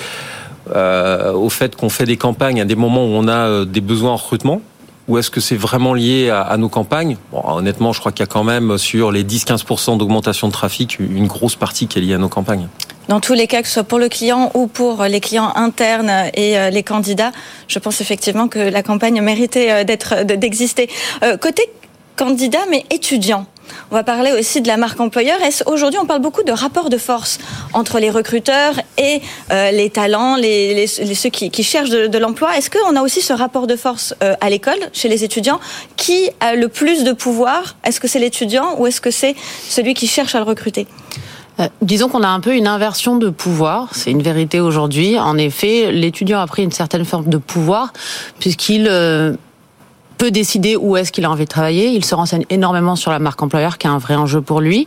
au 0.75 1.49
fait 1.51 1.77
qu'on 1.77 1.89
fait 1.89 2.05
des 2.05 2.17
campagnes 2.17 2.61
à 2.61 2.65
des 2.65 2.77
moments 2.77 3.05
où 3.05 3.11
on 3.11 3.29
a 3.29 3.65
des 3.65 3.81
besoins 3.81 4.13
en 4.13 4.17
recrutement? 4.17 4.61
Ou 5.09 5.19
est-ce 5.19 5.31
que 5.31 5.41
c'est 5.41 5.57
vraiment 5.57 5.95
lié 5.95 6.31
à, 6.31 6.57
nos 6.57 6.69
campagnes? 6.69 7.17
Honnêtement, 7.33 7.93
je 7.93 7.99
crois 8.01 8.13
qu'il 8.13 8.21
y 8.21 8.29
a 8.29 8.33
quand 8.33 8.45
même 8.45 8.79
sur 8.79 9.11
les 9.11 9.25
10-15% 9.25 9.99
d'augmentation 9.99 10.47
de 10.47 10.53
trafic 10.53 10.99
une 11.01 11.27
grosse 11.27 11.57
partie 11.57 11.89
qui 11.89 11.99
est 11.99 12.03
liée 12.03 12.15
à 12.15 12.19
nos 12.19 12.29
campagnes. 12.29 12.69
Dans 13.09 13.21
tous 13.21 13.35
les 13.35 13.47
cas, 13.47 13.63
que 13.63 13.69
ce 13.69 13.75
soit 13.75 13.85
pour 13.85 13.99
le 13.99 14.09
client 14.09 14.51
ou 14.55 14.67
pour 14.67 15.03
les 15.05 15.21
clients 15.21 15.53
internes 15.55 16.31
et 16.35 16.71
les 16.71 16.83
candidats, 16.83 17.33
je 17.69 17.79
pense 17.79 18.01
effectivement 18.01 18.49
que 18.49 18.59
la 18.59 18.83
campagne 18.83 19.21
méritait 19.21 19.85
d'être 19.85 20.23
d'exister. 20.23 20.89
Côté 21.41 21.69
candidat, 22.17 22.61
mais 22.71 22.85
étudiant. 22.91 23.47
On 23.91 23.95
va 23.95 24.05
parler 24.05 24.33
aussi 24.33 24.61
de 24.61 24.69
la 24.69 24.77
marque 24.77 25.01
employeur. 25.01 25.39
Aujourd'hui, 25.67 25.99
on 26.01 26.07
parle 26.07 26.21
beaucoup 26.21 26.43
de 26.43 26.53
rapport 26.53 26.91
de 26.91 26.99
force 26.99 27.39
entre 27.73 27.99
les 27.99 28.11
recruteurs 28.11 28.75
et 28.99 29.21
euh, 29.51 29.71
les 29.71 29.91
talents, 29.91 30.37
ceux 30.37 31.31
qui, 31.31 31.63
cherchent 31.63 31.91
de, 31.91 32.19
l'emploi? 32.19 32.57
Est-ce 32.57 32.71
qu'on 32.71 32.97
a 32.97 33.03
aussi 33.03 33.21
ce 33.21 33.33
rapport 33.33 33.67
de 33.67 33.77
force 33.77 34.15
euh, 34.23 34.35
à 34.41 34.51
l'école, 34.51 34.79
chez 34.93 35.09
les 35.09 35.25
étudiants 35.25 35.61
Qui 35.97 36.31
a 36.41 36.55
le 36.55 36.69
plus 36.69 37.05
de 37.05 37.13
pouvoir? 37.13 37.77
Est-ce 37.85 38.01
que 38.01 38.09
c'est 38.09 38.19
l'étudiant 38.19 38.77
ou 38.79 38.87
est-ce 38.87 39.01
que 39.01 39.11
c'est 39.11 39.35
celui 39.69 39.95
qui 39.95 40.07
cherche 40.07 40.35
à 40.35 40.39
le 40.39 40.45
recruter? 40.45 40.87
Euh, 41.61 41.69
disons 41.83 42.09
qu'on 42.09 42.23
a 42.23 42.29
un 42.29 42.41
peu 42.41 42.55
une 42.57 42.67
inversion 42.67 43.17
de 43.17 43.29
pouvoir, 43.29 43.89
c'est 43.93 44.11
une 44.11 44.23
vérité 44.23 44.61
aujourd'hui. 44.61 45.19
En 45.19 45.37
effet, 45.37 45.93
l'étudiant 45.93 46.41
a 46.41 46.47
pris 46.47 46.63
une 46.63 46.73
certaine 46.73 47.05
forme 47.05 47.29
de 47.29 47.39
pouvoir 47.39 47.93
puisqu'il 48.39 48.89
peut 50.23 50.31
décider 50.31 50.77
où 50.77 50.97
est-ce 50.97 51.11
qu'il 51.11 51.25
a 51.25 51.31
envie 51.31 51.47
de 51.47 51.49
travailler. 51.49 51.89
Il 51.89 52.05
se 52.05 52.15
renseigne 52.15 52.45
énormément 52.49 52.95
sur 52.95 53.11
la 53.11 53.19
marque 53.19 53.43
employeur, 53.43 53.77
qui 53.77 53.89
est 53.89 53.91
un 53.91 53.99
vrai 53.99 54.15
enjeu 54.15 54.41
pour 54.41 54.61
lui. 54.61 54.87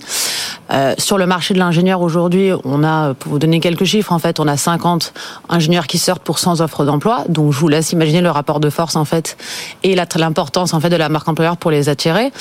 Euh, 0.71 0.95
sur 0.97 1.17
le 1.17 1.25
marché 1.25 1.53
de 1.53 1.59
l'ingénieur 1.59 2.01
aujourd'hui, 2.01 2.51
on 2.63 2.83
a, 2.83 3.13
pour 3.13 3.33
vous 3.33 3.39
donner 3.39 3.59
quelques 3.59 3.83
chiffres, 3.83 4.11
en 4.11 4.19
fait, 4.19 4.39
on 4.39 4.47
a 4.47 4.57
50 4.57 5.13
ingénieurs 5.49 5.87
qui 5.87 5.97
sortent 5.97 6.23
pour 6.23 6.39
100 6.39 6.61
offres 6.61 6.85
d'emploi. 6.85 7.23
Donc, 7.29 7.51
je 7.53 7.59
vous 7.59 7.67
laisse 7.67 7.91
imaginer 7.91 8.21
le 8.21 8.31
rapport 8.31 8.59
de 8.59 8.69
force, 8.69 8.95
en 8.95 9.05
fait, 9.05 9.37
et 9.83 9.95
l'importance, 9.95 10.73
en 10.73 10.79
fait, 10.79 10.89
de 10.89 10.95
la 10.95 11.09
marque 11.09 11.27
employeur 11.27 11.57
pour 11.57 11.71
les 11.71 11.89
attirer. 11.89 12.31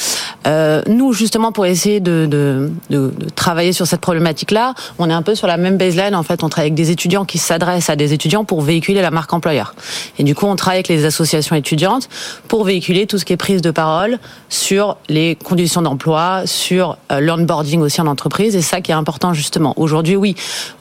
Euh, 0.46 0.82
nous, 0.86 1.12
justement, 1.12 1.52
pour 1.52 1.66
essayer 1.66 2.00
de, 2.00 2.26
de, 2.26 2.70
de, 2.90 3.12
de 3.16 3.30
travailler 3.30 3.72
sur 3.72 3.86
cette 3.86 4.00
problématique-là, 4.00 4.74
on 4.98 5.10
est 5.10 5.14
un 5.14 5.22
peu 5.22 5.34
sur 5.34 5.46
la 5.46 5.56
même 5.56 5.76
baseline. 5.76 6.14
En 6.14 6.22
fait, 6.22 6.42
on 6.42 6.48
travaille 6.48 6.68
avec 6.68 6.74
des 6.74 6.90
étudiants 6.90 7.24
qui 7.24 7.38
s'adressent 7.38 7.90
à 7.90 7.96
des 7.96 8.12
étudiants 8.12 8.44
pour 8.44 8.62
véhiculer 8.62 9.02
la 9.02 9.10
marque 9.10 9.32
employeur. 9.32 9.74
Et 10.18 10.24
du 10.24 10.34
coup, 10.34 10.46
on 10.46 10.56
travaille 10.56 10.78
avec 10.78 10.88
les 10.88 11.04
associations 11.04 11.56
étudiantes 11.56 12.08
pour 12.48 12.64
véhiculer 12.64 13.06
tout 13.06 13.18
ce 13.18 13.24
qui 13.24 13.32
est 13.32 13.38
prise 13.38 13.62
de 13.62 13.70
parole 13.70 14.18
sur 14.48 14.96
les 15.08 15.36
conditions 15.36 15.82
d'emploi, 15.82 16.42
sur 16.46 16.96
euh, 17.10 17.20
l'onboarding 17.20 17.80
aussi 17.80 18.00
en 18.00 18.06
et 18.38 18.62
ça 18.62 18.80
qui 18.80 18.90
est 18.90 18.94
important 18.94 19.32
justement. 19.32 19.74
Aujourd'hui, 19.76 20.16
oui, 20.16 20.34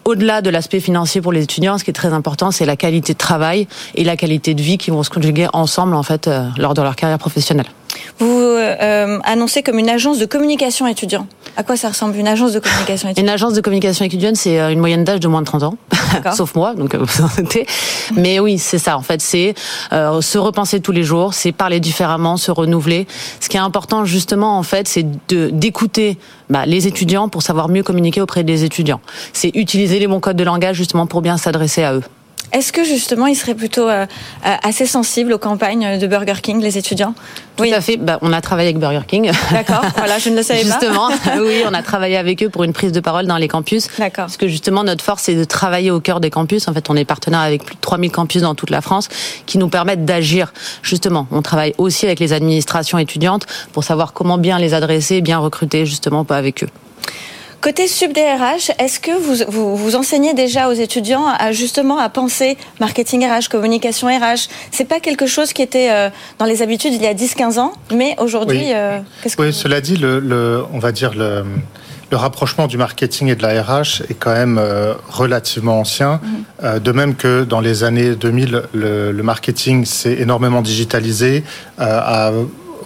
au-delà 0.05 0.41
de 0.41 0.49
l'aspect 0.49 0.79
financier 0.79 1.21
pour 1.21 1.31
les 1.31 1.43
étudiants, 1.43 1.77
ce 1.77 1.83
qui 1.83 1.89
est 1.89 1.93
très 1.93 2.13
important, 2.13 2.51
c'est 2.51 2.65
la 2.65 2.75
qualité 2.75 3.13
de 3.13 3.17
travail 3.17 3.67
et 3.95 4.03
la 4.03 4.17
qualité 4.17 4.53
de 4.53 4.61
vie 4.61 4.77
qui 4.77 4.91
vont 4.91 5.03
se 5.03 5.09
conjuguer 5.09 5.47
ensemble 5.53 5.95
en 5.95 6.03
fait 6.03 6.27
euh, 6.27 6.47
lors 6.57 6.73
de 6.73 6.81
leur 6.81 6.95
carrière 6.95 7.19
professionnelle. 7.19 7.67
Vous 8.19 8.39
euh, 8.39 9.19
annoncez 9.23 9.63
comme 9.63 9.79
une 9.79 9.89
agence 9.89 10.19
de 10.19 10.25
communication 10.25 10.88
étudiant. 10.88 11.27
À 11.55 11.62
quoi 11.63 11.77
ça 11.77 11.89
ressemble 11.89 12.15
une 12.17 12.27
agence 12.27 12.51
de 12.51 12.59
communication 12.59 13.09
étudiante 13.09 13.23
Une 13.27 13.29
agence 13.29 13.53
de 13.53 13.62
communication 13.62 14.05
étudiante, 14.05 14.35
c'est 14.35 14.59
euh, 14.59 14.71
une 14.71 14.79
moyenne 14.79 15.03
d'âge 15.03 15.19
de 15.19 15.27
moins 15.27 15.41
de 15.41 15.45
30 15.45 15.63
ans, 15.63 15.77
sauf 16.33 16.55
moi, 16.55 16.73
donc 16.73 16.95
euh, 16.95 17.00
vous 17.00 17.23
en 17.23 17.29
Mais 18.15 18.39
oui, 18.39 18.57
c'est 18.57 18.79
ça. 18.79 18.97
En 18.97 19.03
fait, 19.03 19.21
c'est 19.21 19.53
euh, 19.91 20.19
se 20.21 20.39
repenser 20.39 20.79
tous 20.79 20.91
les 20.91 21.03
jours, 21.03 21.35
c'est 21.35 21.51
parler 21.51 21.79
différemment, 21.79 22.38
se 22.38 22.50
renouveler. 22.50 23.05
Ce 23.39 23.50
qui 23.50 23.57
est 23.57 23.62
important, 23.62 24.03
justement, 24.03 24.57
en 24.57 24.63
fait, 24.63 24.88
c'est 24.88 25.05
de 25.27 25.51
d'écouter 25.51 26.17
bah, 26.50 26.65
les 26.65 26.88
étudiants 26.88 27.29
pour 27.29 27.43
savoir 27.43 27.69
mieux 27.69 27.83
communiquer 27.83 28.21
auprès 28.21 28.43
des 28.43 28.63
étudiants. 28.63 29.01
C'est 29.31 29.51
utiliser 29.53 30.00
les 30.00 30.07
bons 30.07 30.19
codes 30.19 30.38
de 30.38 30.43
langage 30.43 30.77
justement 30.77 31.05
pour 31.05 31.21
bien 31.21 31.38
s'adresser 31.38 31.83
à 31.83 31.93
eux. 31.93 32.03
Est-ce 32.53 32.71
que 32.71 32.83
justement 32.83 33.25
ils 33.25 33.35
seraient 33.35 33.55
plutôt 33.55 33.89
euh, 33.89 34.05
euh, 34.45 34.55
assez 34.61 34.85
sensibles 34.85 35.33
aux 35.33 35.39
campagnes 35.39 35.97
de 35.97 36.05
Burger 36.05 36.35
King, 36.41 36.61
les 36.61 36.77
étudiants? 36.77 37.15
Tout 37.55 37.63
à 37.63 37.81
fait. 37.81 37.97
Bah, 37.97 38.19
on 38.21 38.31
a 38.31 38.41
travaillé 38.41 38.69
avec 38.69 38.79
Burger 38.79 39.01
King. 39.07 39.31
D'accord. 39.51 39.81
Voilà, 39.97 40.19
je 40.19 40.29
ne 40.29 40.35
le 40.35 40.43
savais 40.43 40.61
pas. 40.61 40.67
Justement, 40.67 41.09
oui, 41.39 41.63
on 41.67 41.73
a 41.73 41.81
travaillé 41.81 42.15
avec 42.15 42.43
eux 42.43 42.49
pour 42.49 42.63
une 42.63 42.73
prise 42.73 42.91
de 42.91 42.99
parole 42.99 43.25
dans 43.25 43.37
les 43.37 43.47
campus. 43.47 43.87
D'accord. 43.97 44.25
Parce 44.25 44.37
que 44.37 44.47
justement 44.47 44.83
notre 44.83 45.03
force 45.03 45.23
c'est 45.23 45.35
de 45.35 45.43
travailler 45.43 45.89
au 45.89 45.99
cœur 45.99 46.19
des 46.19 46.29
campus. 46.29 46.67
En 46.67 46.73
fait, 46.73 46.89
on 46.91 46.95
est 46.95 47.05
partenaire 47.05 47.39
avec 47.39 47.63
plus 47.63 47.75
de 47.75 47.81
3000 47.81 48.11
campus 48.11 48.43
dans 48.43 48.53
toute 48.53 48.69
la 48.69 48.81
France 48.81 49.09
qui 49.47 49.57
nous 49.57 49.69
permettent 49.69 50.05
d'agir. 50.05 50.53
Justement, 50.83 51.27
on 51.31 51.41
travaille 51.41 51.73
aussi 51.79 52.05
avec 52.05 52.19
les 52.19 52.33
administrations 52.33 52.99
étudiantes 52.99 53.47
pour 53.71 53.83
savoir 53.83 54.13
comment 54.13 54.37
bien 54.37 54.59
les 54.59 54.75
adresser, 54.75 55.21
bien 55.21 55.39
recruter 55.39 55.87
justement 55.87 56.23
pas 56.23 56.37
avec 56.37 56.63
eux. 56.63 56.69
Côté 57.63 57.88
sub-DRH, 57.88 58.72
est-ce 58.77 59.00
que 59.00 59.12
vous, 59.17 59.77
vous, 59.77 59.96
enseignez 59.96 60.34
déjà 60.34 60.67
aux 60.67 60.74
étudiants 60.74 61.25
à 61.25 61.53
justement 61.53 61.98
à 61.98 62.10
penser 62.10 62.58
marketing 62.82 63.25
RH, 63.25 63.48
communication 63.50 64.10
RH 64.10 64.50
C'est 64.70 64.84
pas 64.84 65.00
quelque 65.00 65.27
chose 65.27 65.53
qui 65.53 65.62
était 65.62 65.89
euh, 65.89 66.10
dans 66.39 66.46
les 66.46 66.62
habitudes 66.62 66.91
il 66.91 67.01
y 67.01 67.08
a 67.08 67.13
10-15 67.13 67.60
ans, 67.60 67.72
mais 67.96 68.17
aujourd'hui, 68.20 68.58
oui. 68.58 68.74
euh, 68.75 69.00
qu'est-ce 69.22 69.38
que 69.38 69.50
cela 69.51 69.79
dit, 69.79 69.96
le, 69.96 70.65
on 70.74 70.79
va 70.79 70.91
dire 70.91 71.13
le, 71.13 71.46
le, 72.12 72.17
rapprochement 72.17 72.67
du 72.67 72.77
marketing 72.77 73.29
et 73.29 73.36
de 73.36 73.43
la 73.43 73.63
RH 73.63 74.01
est 74.10 74.20
quand 74.20 74.34
même 74.34 74.58
euh, 74.60 74.93
relativement 75.08 75.79
ancien. 75.79 76.20
Mhm. 76.62 76.79
de 76.79 76.91
même 76.91 77.15
que 77.15 77.46
dans 77.46 77.62
les 77.62 77.86
années 77.86 78.15
2000, 78.15 78.63
le, 78.74 79.13
le 79.13 79.24
marketing 79.24 79.86
s'est 79.86 80.17
énormément 80.20 80.62
digitalisé, 80.62 81.46
a 81.77 82.34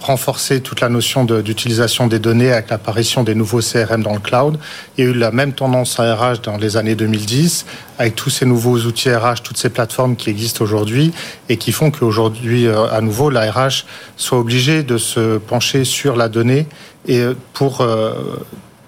renforcer 0.00 0.60
toute 0.60 0.80
la 0.80 0.88
notion 0.88 1.24
d'utilisation 1.24 2.06
des 2.06 2.18
données 2.18 2.52
avec 2.52 2.70
l'apparition 2.70 3.22
des 3.22 3.34
nouveaux 3.34 3.60
CRM 3.60 4.02
dans 4.02 4.12
le 4.12 4.20
cloud. 4.20 4.58
Il 4.96 5.04
y 5.04 5.06
a 5.06 5.10
eu 5.10 5.14
la 5.14 5.30
même 5.30 5.52
tendance 5.52 5.98
à 6.00 6.14
RH 6.14 6.40
dans 6.42 6.56
les 6.56 6.76
années 6.76 6.94
2010, 6.94 7.66
avec 7.98 8.14
tous 8.14 8.30
ces 8.30 8.46
nouveaux 8.46 8.78
outils 8.78 9.12
RH, 9.12 9.42
toutes 9.42 9.56
ces 9.56 9.70
plateformes 9.70 10.16
qui 10.16 10.30
existent 10.30 10.64
aujourd'hui 10.64 11.12
et 11.48 11.56
qui 11.56 11.72
font 11.72 11.90
qu'aujourd'hui, 11.90 12.66
euh, 12.66 12.86
à 12.90 13.00
nouveau, 13.00 13.30
la 13.30 13.50
RH 13.50 13.84
soit 14.16 14.38
obligée 14.38 14.82
de 14.82 14.98
se 14.98 15.38
pencher 15.38 15.84
sur 15.84 16.16
la 16.16 16.28
donnée 16.28 16.66
et 17.06 17.20
euh, 17.20 17.34
pour 17.52 17.80
euh, 17.80 18.12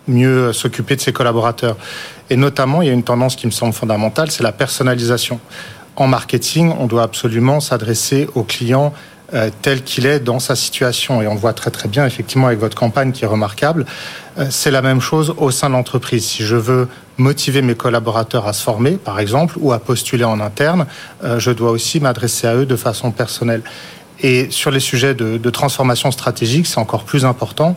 mieux 0.08 0.52
s'occuper 0.52 0.96
de 0.96 1.00
ses 1.00 1.12
collaborateurs. 1.12 1.76
Et 2.30 2.36
notamment, 2.36 2.82
il 2.82 2.88
y 2.88 2.90
a 2.90 2.94
une 2.94 3.02
tendance 3.02 3.36
qui 3.36 3.46
me 3.46 3.52
semble 3.52 3.72
fondamentale, 3.72 4.30
c'est 4.30 4.42
la 4.42 4.52
personnalisation. 4.52 5.40
En 5.96 6.06
marketing, 6.06 6.72
on 6.78 6.86
doit 6.86 7.02
absolument 7.02 7.60
s'adresser 7.60 8.28
aux 8.34 8.44
clients 8.44 8.94
euh, 9.32 9.50
tel 9.62 9.82
qu'il 9.82 10.06
est 10.06 10.20
dans 10.20 10.38
sa 10.38 10.56
situation. 10.56 11.22
Et 11.22 11.28
on 11.28 11.34
voit 11.34 11.52
très 11.52 11.70
très 11.70 11.88
bien, 11.88 12.06
effectivement, 12.06 12.48
avec 12.48 12.58
votre 12.58 12.76
campagne 12.76 13.12
qui 13.12 13.24
est 13.24 13.28
remarquable. 13.28 13.86
Euh, 14.38 14.46
c'est 14.50 14.70
la 14.70 14.82
même 14.82 15.00
chose 15.00 15.34
au 15.36 15.50
sein 15.50 15.68
de 15.68 15.74
l'entreprise. 15.74 16.24
Si 16.24 16.44
je 16.44 16.56
veux 16.56 16.88
motiver 17.16 17.62
mes 17.62 17.74
collaborateurs 17.74 18.46
à 18.46 18.52
se 18.52 18.62
former, 18.62 18.92
par 18.92 19.20
exemple, 19.20 19.56
ou 19.58 19.72
à 19.72 19.78
postuler 19.78 20.24
en 20.24 20.40
interne, 20.40 20.86
euh, 21.22 21.38
je 21.38 21.50
dois 21.50 21.70
aussi 21.70 22.00
m'adresser 22.00 22.46
à 22.46 22.56
eux 22.56 22.66
de 22.66 22.76
façon 22.76 23.10
personnelle. 23.10 23.62
Et 24.20 24.50
sur 24.50 24.70
les 24.70 24.80
sujets 24.80 25.14
de, 25.14 25.38
de 25.38 25.50
transformation 25.50 26.10
stratégique, 26.10 26.66
c'est 26.66 26.78
encore 26.78 27.04
plus 27.04 27.24
important 27.24 27.76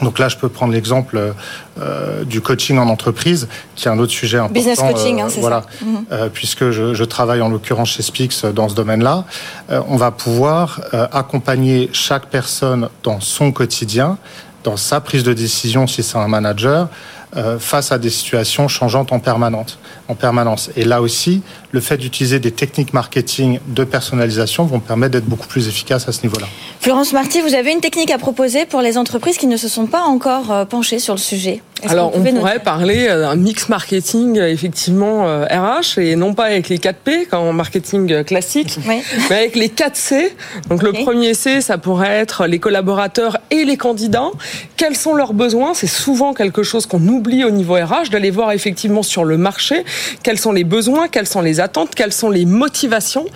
donc 0.00 0.18
là, 0.18 0.28
je 0.28 0.36
peux 0.36 0.48
prendre 0.48 0.72
l'exemple 0.72 1.34
euh, 1.80 2.24
du 2.24 2.40
coaching 2.40 2.78
en 2.78 2.88
entreprise, 2.88 3.48
qui 3.76 3.88
est 3.88 3.90
un 3.90 3.98
autre 3.98 4.12
sujet 4.12 4.38
important. 4.38 4.54
Business 4.54 4.78
coaching, 4.78 5.20
hein, 5.20 5.26
c'est 5.28 5.40
voilà, 5.40 5.62
ça. 5.62 5.84
Mhm. 5.84 6.04
Euh, 6.10 6.28
puisque 6.32 6.70
je, 6.70 6.94
je, 6.94 7.04
travaille 7.04 7.42
en 7.42 7.48
l'occurrence 7.48 7.90
chez 7.90 8.02
Spix 8.02 8.44
dans 8.54 8.68
ce 8.68 8.74
domaine-là, 8.74 9.24
euh, 9.70 9.80
on 9.88 9.96
va 9.96 10.10
pouvoir 10.10 10.80
euh, 10.94 11.06
accompagner 11.12 11.90
chaque 11.92 12.26
personne 12.26 12.88
dans 13.02 13.20
son 13.20 13.52
quotidien, 13.52 14.18
dans 14.64 14.76
sa 14.76 15.00
prise 15.00 15.24
de 15.24 15.32
décision 15.32 15.86
si 15.86 16.02
c'est 16.02 16.18
un 16.18 16.28
manager, 16.28 16.88
euh, 17.36 17.58
face 17.58 17.92
à 17.92 17.98
des 17.98 18.10
situations 18.10 18.68
changeantes 18.68 19.12
en 19.12 19.18
permanence. 19.18 19.78
En 20.08 20.14
permanence. 20.14 20.70
Et 20.76 20.84
là 20.84 21.00
aussi, 21.00 21.42
le 21.70 21.80
fait 21.80 21.96
d'utiliser 21.96 22.38
des 22.38 22.52
techniques 22.52 22.92
marketing 22.92 23.58
de 23.66 23.84
personnalisation 23.84 24.64
vont 24.64 24.80
permettre 24.80 25.12
d'être 25.12 25.26
beaucoup 25.26 25.46
plus 25.46 25.68
efficaces 25.68 26.08
à 26.08 26.12
ce 26.12 26.22
niveau-là. 26.22 26.46
Florence 26.80 27.12
Marty, 27.12 27.40
vous 27.40 27.54
avez 27.54 27.72
une 27.72 27.80
technique 27.80 28.10
à 28.10 28.18
proposer 28.18 28.66
pour 28.66 28.82
les 28.82 28.98
entreprises 28.98 29.38
qui 29.38 29.46
ne 29.46 29.56
se 29.56 29.68
sont 29.68 29.86
pas 29.86 30.02
encore 30.02 30.52
euh, 30.52 30.64
penchées 30.64 30.98
sur 30.98 31.14
le 31.14 31.20
sujet? 31.20 31.62
Alors, 31.88 32.12
on 32.14 32.22
pourrait 32.22 32.60
parler 32.60 33.08
d'un 33.08 33.36
mix 33.36 33.68
marketing, 33.68 34.38
effectivement, 34.38 35.24
RH, 35.24 35.98
et 35.98 36.16
non 36.16 36.34
pas 36.34 36.44
avec 36.44 36.68
les 36.68 36.78
4 36.78 36.96
P, 36.98 37.26
comme 37.26 37.40
en 37.40 37.52
marketing 37.52 38.24
classique, 38.24 38.78
oui. 38.86 39.02
mais 39.30 39.36
avec 39.36 39.56
les 39.56 39.68
4 39.68 39.96
C. 39.96 40.36
Donc, 40.68 40.82
le 40.82 40.92
premier 40.92 41.34
C, 41.34 41.60
ça 41.60 41.78
pourrait 41.78 42.10
être 42.10 42.46
les 42.46 42.58
collaborateurs 42.58 43.38
et 43.50 43.64
les 43.64 43.76
candidats. 43.76 44.30
Quels 44.76 44.96
sont 44.96 45.14
leurs 45.14 45.32
besoins? 45.32 45.74
C'est 45.74 45.86
souvent 45.86 46.34
quelque 46.34 46.62
chose 46.62 46.86
qu'on 46.86 47.06
oublie 47.08 47.44
au 47.44 47.50
niveau 47.50 47.74
RH, 47.74 48.10
d'aller 48.10 48.30
voir 48.30 48.52
effectivement 48.52 49.02
sur 49.02 49.24
le 49.24 49.36
marché. 49.36 49.84
Quels 50.22 50.38
sont 50.38 50.52
les 50.52 50.64
besoins, 50.64 51.08
quelles 51.08 51.26
sont 51.26 51.40
les 51.40 51.60
attentes, 51.60 51.94
quelles 51.94 52.12
sont 52.12 52.30
les 52.30 52.44
motivations, 52.44 53.26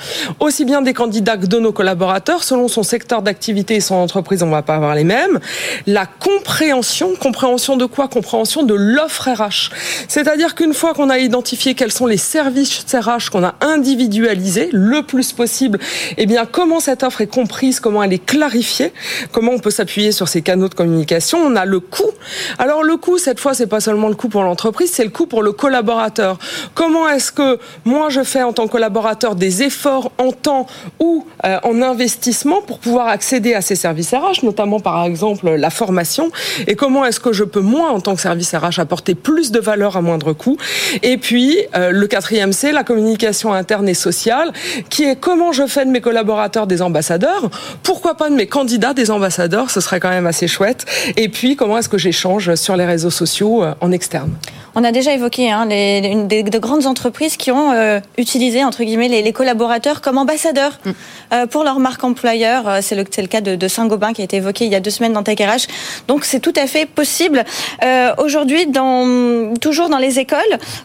aussi 0.40 0.64
bien 0.64 0.82
des 0.82 0.94
candidats 0.94 1.36
que 1.36 1.46
de 1.46 1.58
nos 1.58 1.72
collaborateurs, 1.72 2.44
selon 2.44 2.68
son 2.68 2.82
secteur 2.82 3.22
d'activité 3.22 3.76
et 3.76 3.80
son 3.80 3.96
entreprise, 3.96 4.42
on 4.42 4.50
va 4.50 4.62
pas 4.62 4.74
avoir 4.74 4.94
les 4.94 5.04
mêmes. 5.04 5.40
La 5.86 6.06
compréhension, 6.06 7.14
compréhension 7.20 7.76
de 7.76 7.86
quoi? 7.86 8.08
De 8.36 8.74
l'offre 8.74 9.30
RH. 9.30 9.70
C'est-à-dire 10.08 10.54
qu'une 10.54 10.74
fois 10.74 10.92
qu'on 10.92 11.08
a 11.08 11.18
identifié 11.18 11.74
quels 11.74 11.90
sont 11.90 12.06
les 12.06 12.18
services 12.18 12.84
RH 12.92 13.30
qu'on 13.30 13.42
a 13.42 13.54
individualisés 13.60 14.68
le 14.72 15.02
plus 15.02 15.32
possible, 15.32 15.78
eh 16.18 16.26
bien 16.26 16.44
comment 16.44 16.78
cette 16.78 17.02
offre 17.02 17.22
est 17.22 17.26
comprise, 17.26 17.80
comment 17.80 18.02
elle 18.02 18.12
est 18.12 18.24
clarifiée, 18.24 18.92
comment 19.32 19.52
on 19.52 19.58
peut 19.58 19.70
s'appuyer 19.70 20.12
sur 20.12 20.28
ces 20.28 20.42
canaux 20.42 20.68
de 20.68 20.74
communication. 20.74 21.38
On 21.38 21.56
a 21.56 21.64
le 21.64 21.80
coût. 21.80 22.10
Alors 22.58 22.82
le 22.82 22.96
coût, 22.96 23.16
cette 23.16 23.40
fois, 23.40 23.54
c'est 23.54 23.66
pas 23.66 23.80
seulement 23.80 24.08
le 24.08 24.14
coût 24.14 24.28
pour 24.28 24.42
l'entreprise, 24.42 24.90
c'est 24.92 25.04
le 25.04 25.10
coût 25.10 25.26
pour 25.26 25.42
le 25.42 25.52
collaborateur. 25.52 26.38
Comment 26.74 27.08
est-ce 27.08 27.32
que 27.32 27.58
moi 27.84 28.10
je 28.10 28.22
fais 28.22 28.42
en 28.42 28.52
tant 28.52 28.66
que 28.66 28.72
collaborateur 28.72 29.34
des 29.34 29.62
efforts 29.62 30.12
en 30.18 30.32
temps 30.32 30.66
ou 31.00 31.26
euh, 31.44 31.58
en 31.62 31.80
investissement 31.80 32.60
pour 32.60 32.80
pouvoir 32.80 33.08
accéder 33.08 33.54
à 33.54 33.62
ces 33.62 33.76
services 33.76 34.12
RH, 34.12 34.44
notamment 34.44 34.80
par 34.80 35.04
exemple 35.04 35.50
la 35.50 35.70
formation, 35.70 36.30
et 36.66 36.74
comment 36.74 37.04
est-ce 37.06 37.20
que 37.20 37.32
je 37.32 37.44
peux 37.44 37.60
moi 37.60 37.90
en 37.90 38.00
tant 38.00 38.14
que 38.14 38.25
service 38.26 38.52
RH 38.52 38.80
apporter 38.80 39.14
plus 39.14 39.52
de 39.52 39.60
valeur 39.60 39.96
à 39.96 40.02
moindre 40.02 40.32
coût. 40.32 40.56
Et 41.04 41.16
puis, 41.16 41.58
euh, 41.76 41.92
le 41.92 42.06
quatrième, 42.08 42.52
c'est 42.52 42.72
la 42.72 42.82
communication 42.82 43.52
interne 43.52 43.88
et 43.88 43.94
sociale, 43.94 44.52
qui 44.90 45.04
est 45.04 45.14
comment 45.14 45.52
je 45.52 45.64
fais 45.68 45.84
de 45.84 45.90
mes 45.90 46.00
collaborateurs 46.00 46.66
des 46.66 46.82
ambassadeurs. 46.82 47.48
Pourquoi 47.84 48.16
pas 48.16 48.28
de 48.28 48.34
mes 48.34 48.48
candidats 48.48 48.94
des 48.94 49.12
ambassadeurs 49.12 49.70
Ce 49.70 49.80
serait 49.80 50.00
quand 50.00 50.10
même 50.10 50.26
assez 50.26 50.48
chouette. 50.48 50.86
Et 51.16 51.28
puis, 51.28 51.54
comment 51.54 51.78
est-ce 51.78 51.88
que 51.88 51.98
j'échange 51.98 52.56
sur 52.56 52.76
les 52.76 52.84
réseaux 52.84 53.10
sociaux 53.10 53.62
euh, 53.62 53.74
en 53.80 53.92
externe? 53.92 54.32
On 54.76 54.84
a 54.84 54.92
déjà 54.92 55.14
évoqué 55.14 55.50
hein, 55.50 55.64
les, 55.64 56.06
une 56.06 56.28
des, 56.28 56.42
de 56.42 56.58
grandes 56.58 56.86
entreprises 56.86 57.38
qui 57.38 57.50
ont 57.50 57.72
euh, 57.72 57.98
utilisé 58.18 58.62
entre 58.62 58.84
guillemets 58.84 59.08
les, 59.08 59.22
les, 59.22 59.32
collaborateurs 59.32 60.02
comme 60.02 60.18
ambassadeurs 60.18 60.78
mm. 60.84 60.90
euh, 61.32 61.46
pour 61.46 61.64
leur 61.64 61.78
marque 61.78 62.04
employeur. 62.04 62.68
Euh, 62.68 62.78
c'est 62.82 62.94
le, 62.94 63.04
le, 63.04 63.26
cas 63.26 63.40
de, 63.40 63.56
de 63.56 63.68
Saint-Gobain 63.68 64.12
qui 64.12 64.20
a 64.20 64.24
été 64.24 64.36
évoqué 64.36 64.66
il 64.66 64.70
y 64.70 64.74
a 64.74 64.80
deux 64.80 64.90
semaines 64.90 65.14
dans 65.14 65.22
Tech 65.22 65.38
RH. 65.38 65.66
Donc 66.08 66.26
c'est 66.26 66.40
tout 66.40 66.52
à 66.56 66.66
fait 66.66 66.84
possible. 66.84 67.44
Euh, 67.82 68.12
Aujourd'hui, 68.18 68.66
dans, 68.66 69.54
toujours 69.54 69.88
dans 69.88 69.96
les 69.96 70.18
écoles, 70.18 70.40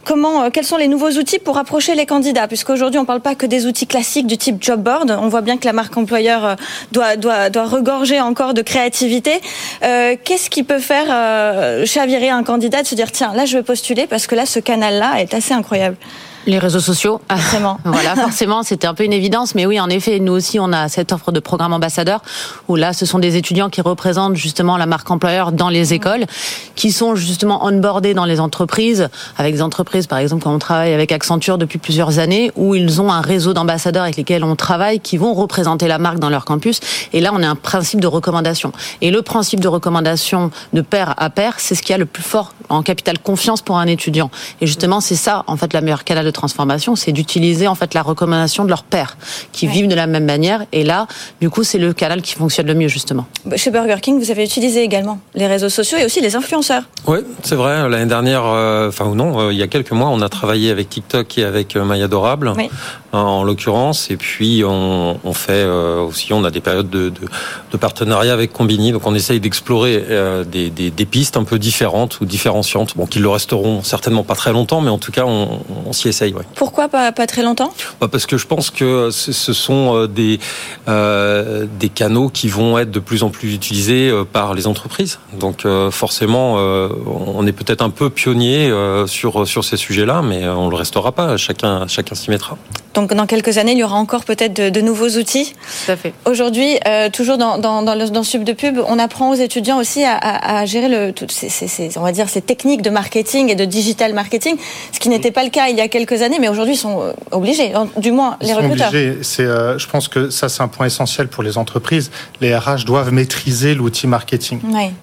comment, 0.05 0.50
quels 0.51 0.65
sont 0.65 0.77
les 0.77 0.88
nouveaux 0.88 1.12
outils 1.12 1.39
pour 1.39 1.57
approcher 1.57 1.93
les 1.93 2.05
candidats? 2.05 2.48
Puisqu'aujourd'hui, 2.48 2.98
on 2.98 3.03
ne 3.03 3.07
parle 3.07 3.19
pas 3.19 3.36
que 3.36 3.45
des 3.45 3.65
outils 3.65 3.88
classiques 3.88 4.27
du 4.27 4.38
type 4.38 4.63
job 4.63 4.81
board. 4.81 5.17
On 5.21 5.27
voit 5.27 5.41
bien 5.41 5.57
que 5.57 5.65
la 5.65 5.74
marque 5.74 5.98
employeur 5.98 6.55
doit, 6.93 7.17
doit, 7.17 7.50
doit 7.50 7.65
regorger 7.65 8.21
encore 8.21 8.53
de 8.53 8.62
créativité. 8.62 9.41
Qu'est-ce 9.81 10.50
qui 10.50 10.63
peut 10.63 10.79
faire 10.79 11.86
chavirer 11.86 12.29
un 12.29 12.43
candidat 12.43 12.83
de 12.83 12.88
se 12.88 12.95
dire 12.95 13.12
tiens 13.12 13.33
là 13.33 13.45
je 13.45 13.57
veux 13.57 13.63
postuler 13.63 13.80
parce 14.07 14.27
que 14.27 14.35
là, 14.35 14.45
ce 14.45 14.59
canal-là 14.59 15.21
est 15.21 15.33
assez 15.33 15.53
incroyable. 15.53 15.97
Les 16.48 16.60
réseaux 16.60 16.79
sociaux. 16.79 17.21
Forcément. 17.29 17.77
voilà, 17.86 18.15
forcément, 18.15 18.63
c'était 18.63 18.88
un 18.88 18.93
peu 18.93 19.03
une 19.03 19.13
évidence. 19.13 19.55
Mais 19.55 19.65
oui, 19.65 19.79
en 19.79 19.89
effet, 19.89 20.19
nous 20.19 20.33
aussi, 20.33 20.60
on 20.60 20.74
a 20.74 20.88
cette 20.89 21.12
offre 21.12 21.31
de 21.31 21.39
programme 21.39 21.74
ambassadeur 21.74 22.21
où 22.67 22.75
là, 22.75 22.93
ce 22.93 23.05
sont 23.05 23.19
des 23.19 23.38
étudiants 23.38 23.69
qui 23.69 23.81
représentent 23.81 24.36
justement 24.36 24.77
la 24.77 24.86
marque 24.86 25.10
employeur 25.12 25.51
dans 25.51 25.69
les 25.69 25.93
écoles, 25.93 26.25
qui 26.75 26.91
sont 26.91 27.15
justement 27.15 27.65
onboardés 27.65 28.13
dans 28.13 28.25
les 28.25 28.39
entreprises, 28.39 29.10
avec 29.38 29.53
des 29.53 29.62
entreprises, 29.62 30.07
par 30.07 30.19
exemple, 30.19 30.43
quand 30.43 30.53
on 30.53 30.60
travaille 30.60 30.93
avec 30.93 31.12
Accenture 31.12 31.57
depuis 31.57 31.79
plusieurs 31.79 32.19
années, 32.19 32.51
où 32.55 32.75
ils 32.75 33.01
ont 33.01 33.12
un 33.12 33.21
réseau 33.21 33.53
d'ambassadeurs 33.53 34.03
avec 34.03 34.17
lesquels 34.17 34.43
on 34.43 34.55
travaille, 34.55 35.00
qui 35.00 35.17
vont 35.17 35.33
représenter 35.33 35.88
la 35.88 36.00
marque 36.00 36.19
dans 36.19 36.29
leur 36.29 36.45
campus. 36.45 36.79
Et 37.13 37.21
là, 37.21 37.31
on 37.33 37.43
a 37.43 37.48
un 37.48 37.55
principe 37.55 38.01
de 38.01 38.07
recommandation. 38.07 38.71
Et 39.01 39.12
le 39.12 39.21
principe 39.21 39.60
de 39.60 39.67
recommandation 39.67 40.51
de 40.74 40.81
pair 40.81 41.13
à 41.17 41.29
pair, 41.29 41.55
c'est 41.57 41.75
ce 41.75 41.81
qui 41.81 41.93
a 41.93 41.98
le 41.98 42.05
plus 42.05 42.24
fort 42.24 42.53
en 42.69 42.83
capital 42.83 43.19
confiance 43.19 43.62
pour 43.62 43.77
un 43.77 43.88
étudiant. 43.88 44.31
Et 44.62 44.67
justement, 44.67 45.01
c'est 45.01 45.15
ça, 45.15 45.43
en 45.48 45.57
fait, 45.57 45.74
la 45.74 45.81
meilleure 45.81 46.03
canal 46.03 46.27
de 46.31 46.35
transformation, 46.35 46.95
c'est 46.95 47.11
d'utiliser 47.11 47.67
en 47.67 47.75
fait 47.75 47.93
la 47.93 48.01
recommandation 48.01 48.63
de 48.63 48.69
leurs 48.69 48.83
pairs 48.83 49.17
qui 49.51 49.67
vivent 49.67 49.88
de 49.88 49.95
la 49.95 50.07
même 50.07 50.25
manière. 50.25 50.65
Et 50.71 50.83
là, 50.83 51.07
du 51.39 51.50
coup, 51.50 51.63
c'est 51.63 51.77
le 51.77 51.93
canal 51.93 52.21
qui 52.21 52.33
fonctionne 52.33 52.67
le 52.67 52.75
mieux 52.75 52.88
justement. 52.88 53.25
Bah, 53.45 53.57
chez 53.57 53.71
Burger 53.71 53.97
King, 54.01 54.19
vous 54.19 54.31
avez 54.31 54.43
utilisé 54.43 54.83
également 54.83 55.19
les 55.35 55.47
réseaux 55.47 55.69
sociaux 55.69 55.97
et 55.97 56.05
aussi 56.05 56.21
les 56.21 56.35
influenceurs. 56.35 56.83
Oui, 57.07 57.19
c'est 57.43 57.55
vrai. 57.55 57.89
L'année 57.89 58.05
dernière, 58.05 58.43
euh, 58.45 58.89
enfin 58.89 59.05
ou 59.05 59.15
non, 59.15 59.39
euh, 59.39 59.53
il 59.53 59.59
y 59.59 59.63
a 59.63 59.67
quelques 59.67 59.91
mois, 59.91 60.09
on 60.09 60.21
a 60.21 60.29
travaillé 60.29 60.71
avec 60.71 60.89
TikTok 60.89 61.38
et 61.38 61.43
avec 61.43 61.75
euh, 61.75 61.83
Maya 61.83 62.07
Dorable, 62.07 62.53
en, 63.12 63.44
l'occurrence. 63.44 64.10
Et 64.12 64.18
puis 64.18 64.63
on, 64.65 65.20
on 65.24 65.34
fait 65.34 65.65
aussi, 65.65 66.34
on 66.34 66.44
a 66.44 66.51
des 66.51 66.62
périodes 66.62 66.89
de, 66.89 67.10
de, 67.10 67.22
de 67.72 67.77
partenariat 67.77 68.34
avec 68.34 68.53
Combini. 68.53 68.91
Donc 68.91 69.06
on 69.06 69.15
essaye 69.15 69.39
d'explorer 69.39 70.03
des, 70.46 70.70
des, 70.70 70.91
des, 70.91 71.06
pistes 71.06 71.38
un 71.38 71.44
peu 71.44 71.60
différentes 71.60 72.20
ou 72.22 72.25
différenciantes. 72.25 72.96
Bon, 72.96 73.06
qui 73.06 73.20
le 73.20 73.30
resteront 73.30 73.84
certainement 73.84 74.24
pas 74.24 74.36
très 74.36 74.51
longtemps, 74.51 74.82
mais 74.82 74.89
en 74.89 74.98
tout 74.98 75.12
cas, 75.12 75.25
on, 75.25 75.60
on 75.86 75.94
s'y 75.94 76.08
essaye. 76.08 76.34
Ouais. 76.34 76.44
Pourquoi 76.56 76.88
pas, 76.88 77.12
pas 77.12 77.27
très 77.27 77.44
longtemps? 77.44 77.74
Bah 78.00 78.08
Parce 78.12 78.25
que 78.25 78.38
je 78.38 78.48
pense 78.48 78.70
que 78.70 79.10
ce 79.12 79.53
sont 79.53 80.06
des 80.08 80.39
euh, 80.88 81.65
des 81.80 81.89
canaux 81.89 82.30
qui 82.30 82.48
vont 82.48 82.77
être 82.77 82.91
de 82.91 83.00
plus 83.00 83.24
en 83.24 83.30
plus 83.30 83.53
utilisés 83.53 84.12
par 84.32 84.53
les 84.53 84.68
entreprises. 84.68 85.20
Donc 85.39 85.65
forcément, 85.91 86.56
on 86.56 87.46
est 87.48 87.51
peut-être 87.51 87.82
un 87.82 87.89
peu 87.89 88.10
pionnier 88.10 88.72
sur 89.08 89.48
sur 89.48 89.63
ces 89.63 89.77
sujets-là, 89.77 90.22
mais 90.22 90.48
on 90.48 90.70
le 90.70 90.75
restera 90.75 91.12
pas. 91.12 91.38
Chacun 91.38 91.88
chacun 91.88 92.15
s'y 92.15 92.30
mettra. 92.30 92.58
Donc 92.93 93.13
dans 93.13 93.25
quelques 93.25 93.57
années, 93.57 93.71
il 93.71 93.77
y 93.77 93.83
aura 93.83 93.95
encore 93.95 94.25
peut-être 94.25 94.53
de, 94.53 94.81
nouveaux 94.81 95.10
outils. 95.10 95.53
Tout 95.86 95.91
à 95.91 95.95
fait. 95.95 96.13
Aujourd'hui, 96.25 96.77
euh, 96.88 97.10
toujours 97.10 97.38
dans, 97.38 97.57
dans, 97.57 97.83
dans, 97.83 97.95
le, 97.95 98.10
dans 98.10 98.24
Sub 98.24 98.43
de 98.43 98.53
Pub, 98.53 98.79
on 98.86 99.00
apprend 99.00 99.29
aux 99.31 99.36
étudiants 99.36 99.79
aussi 99.79 100.03
à, 100.03 100.17
à, 100.17 100.65
gérer 100.65 100.89
le, 100.89 101.13
toutes 101.13 101.31
ces, 101.31 101.50
ces, 101.50 101.98
on 101.98 102.01
va 102.01 102.12
dire, 102.12 102.27
ces 102.27 102.41
techniques 102.41 102.81
de 102.81 102.89
marketing 102.89 103.50
et 103.50 103.55
de 103.55 103.65
digital 103.65 104.13
marketing, 104.13 104.57
ce 104.91 105.00
qui 105.00 105.10
n'était 105.10 105.31
pas 105.31 105.43
le 105.43 105.50
cas 105.50 105.67
il 105.69 105.77
y 105.77 105.81
a 105.81 105.88
quelques 105.88 106.21
années, 106.21 106.38
mais 106.39 106.50
aujourd'hui 106.50 106.74
ils 106.74 106.77
sont 106.77 107.01
euh, 107.01 107.13
obligés, 107.31 107.71
du 107.98 108.12
moins 108.12 108.38
les 108.41 108.53
recruteurs. 108.53 108.91
C'est, 109.21 109.43
euh, 109.43 109.77
je 109.77 109.88
pense 109.88 110.07
que 110.07 110.29
ça 110.29 110.50
c'est 110.50 110.62
un 110.62 110.67
point 110.67 110.88
essentiel 110.88 111.27
pour 111.27 111.43
les 111.43 111.57
entreprises. 111.57 112.12
Les 112.41 112.55
RH 112.55 112.86
doivent 112.86 113.13
maîtriser 113.13 113.74
l'outil 113.74 114.07
marketing. 114.07 114.60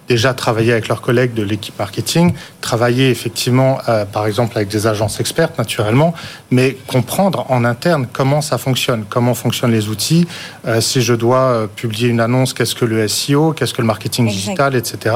Déjà 0.07 0.33
travailler 0.33 0.73
avec 0.73 0.87
leurs 0.89 1.01
collègues 1.01 1.33
de 1.33 1.43
l'équipe 1.43 1.77
marketing, 1.79 2.33
travailler 2.61 3.09
effectivement, 3.09 3.77
par 4.11 4.27
exemple 4.27 4.57
avec 4.57 4.69
des 4.69 4.87
agences 4.87 5.19
expertes 5.19 5.57
naturellement, 5.57 6.13
mais 6.51 6.77
comprendre 6.87 7.45
en 7.49 7.63
interne 7.63 7.78
comment 8.11 8.41
ça 8.41 8.57
fonctionne, 8.57 9.05
comment 9.09 9.33
fonctionnent 9.33 9.71
les 9.71 9.89
outils, 9.89 10.27
euh, 10.67 10.81
si 10.81 11.01
je 11.01 11.13
dois 11.13 11.39
euh, 11.39 11.67
publier 11.67 12.09
une 12.09 12.19
annonce, 12.19 12.53
qu'est-ce 12.53 12.75
que 12.75 12.85
le 12.85 13.07
SEO, 13.07 13.53
qu'est-ce 13.53 13.73
que 13.73 13.81
le 13.81 13.87
marketing 13.87 14.27
digital, 14.27 14.75
etc. 14.75 15.15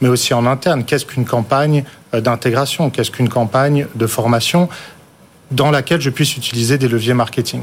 Mais 0.00 0.08
aussi 0.08 0.34
en 0.34 0.46
interne, 0.46 0.84
qu'est-ce 0.84 1.06
qu'une 1.06 1.24
campagne 1.24 1.84
euh, 2.14 2.20
d'intégration, 2.20 2.90
qu'est-ce 2.90 3.10
qu'une 3.10 3.28
campagne 3.28 3.86
de 3.94 4.06
formation 4.06 4.68
dans 5.50 5.70
laquelle 5.70 6.00
je 6.00 6.10
puisse 6.10 6.36
utiliser 6.36 6.78
des 6.78 6.88
leviers 6.88 7.14
marketing. 7.14 7.62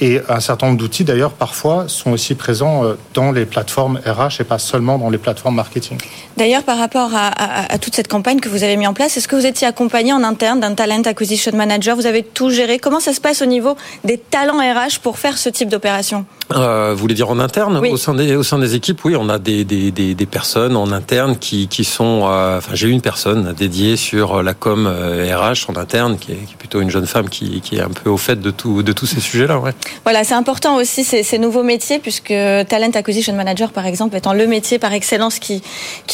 Et 0.00 0.20
un 0.28 0.40
certain 0.40 0.66
nombre 0.66 0.78
d'outils, 0.78 1.04
d'ailleurs, 1.04 1.30
parfois, 1.30 1.84
sont 1.86 2.10
aussi 2.10 2.34
présents 2.34 2.84
euh, 2.84 2.94
dans 3.14 3.30
les 3.30 3.46
plateformes 3.46 4.00
RH 4.04 4.40
et 4.40 4.44
pas 4.44 4.58
seulement 4.58 4.98
dans 4.98 5.08
les 5.08 5.18
plateformes 5.18 5.54
marketing. 5.54 5.98
D'ailleurs, 6.36 6.64
par 6.64 6.78
rapport 6.78 7.10
à, 7.14 7.78
toute 7.78 7.94
cette 7.94 8.08
campagne 8.08 8.40
que 8.40 8.48
vous 8.48 8.64
avez 8.64 8.76
mis 8.76 8.88
en 8.88 8.94
place, 8.94 9.16
est-ce 9.16 9.28
que 9.28 9.36
vous 9.36 9.46
étiez 9.46 9.68
accompagné 9.68 10.12
en 10.12 10.24
interne 10.24 10.58
d'un 10.58 10.74
talent 10.74 11.02
acquisition 11.02 11.52
manager? 11.54 11.94
Vous 11.94 12.06
avez 12.06 12.24
tout 12.24 12.50
géré. 12.50 12.80
Comment 12.80 12.98
ça 12.98 13.12
se 13.12 13.20
passe 13.20 13.40
au 13.40 13.46
niveau 13.46 13.76
des 14.02 14.18
talents 14.18 14.58
RH 14.58 14.98
pour 15.00 15.18
faire 15.18 15.38
ce 15.38 15.48
type 15.48 15.68
d'opération? 15.68 16.26
Euh, 16.52 16.92
vous 16.92 16.98
voulez 16.98 17.14
dire 17.14 17.30
en 17.30 17.38
interne? 17.38 17.76
Au 17.76 17.96
sein 17.96 18.14
des 18.14 18.34
au 18.34 18.42
sein 18.42 18.58
des 18.58 18.74
équipes 18.74 19.02
oui 19.04 19.16
on 19.16 19.30
a 19.30 19.38
des 19.38 19.64
des, 19.64 19.90
des, 19.90 20.14
des 20.14 20.26
personnes 20.26 20.76
en 20.76 20.92
interne 20.92 21.38
qui 21.38 21.68
qui 21.68 21.84
sont 21.84 22.24
euh, 22.24 22.58
enfin 22.58 22.74
j'ai 22.74 22.88
une 22.88 23.00
personne 23.00 23.54
dédiée 23.54 23.96
sur 23.96 24.42
la 24.42 24.52
com 24.52 24.86
RH 24.86 25.70
en 25.70 25.76
interne 25.76 26.18
qui 26.18 26.32
est, 26.32 26.36
qui 26.36 26.52
est, 26.52 26.56
plutôt 26.58 26.82
une 26.82 26.90
jeune 26.90 27.06
femme 27.06 27.30
qui, 27.30 27.62
qui 27.62 27.76
est 27.76 27.80
un 27.80 27.88
peu 27.88 28.10
au 28.10 28.18
fait 28.18 28.40
de 28.40 28.50
tout 28.50 28.82
de 28.82 28.92
tous 28.92 29.06
ces 29.06 29.20
sujets 29.20 29.46
là 29.46 29.58
ouais. 29.58 29.72
Voilà 30.04 30.24
c'est 30.24 30.34
important 30.34 30.76
aussi 30.76 31.04
ces, 31.04 31.38
nouveaux 31.38 31.62
métiers 31.62 31.98
puisque 31.98 32.28
talent 32.68 32.90
acquisition 32.94 33.34
manager 33.34 33.72
par 33.72 33.86
exemple 33.86 34.16
étant 34.16 34.32
le 34.32 34.46
métier 34.46 34.78
par 34.78 34.92
excellence 34.92 35.38
qui 35.38 35.62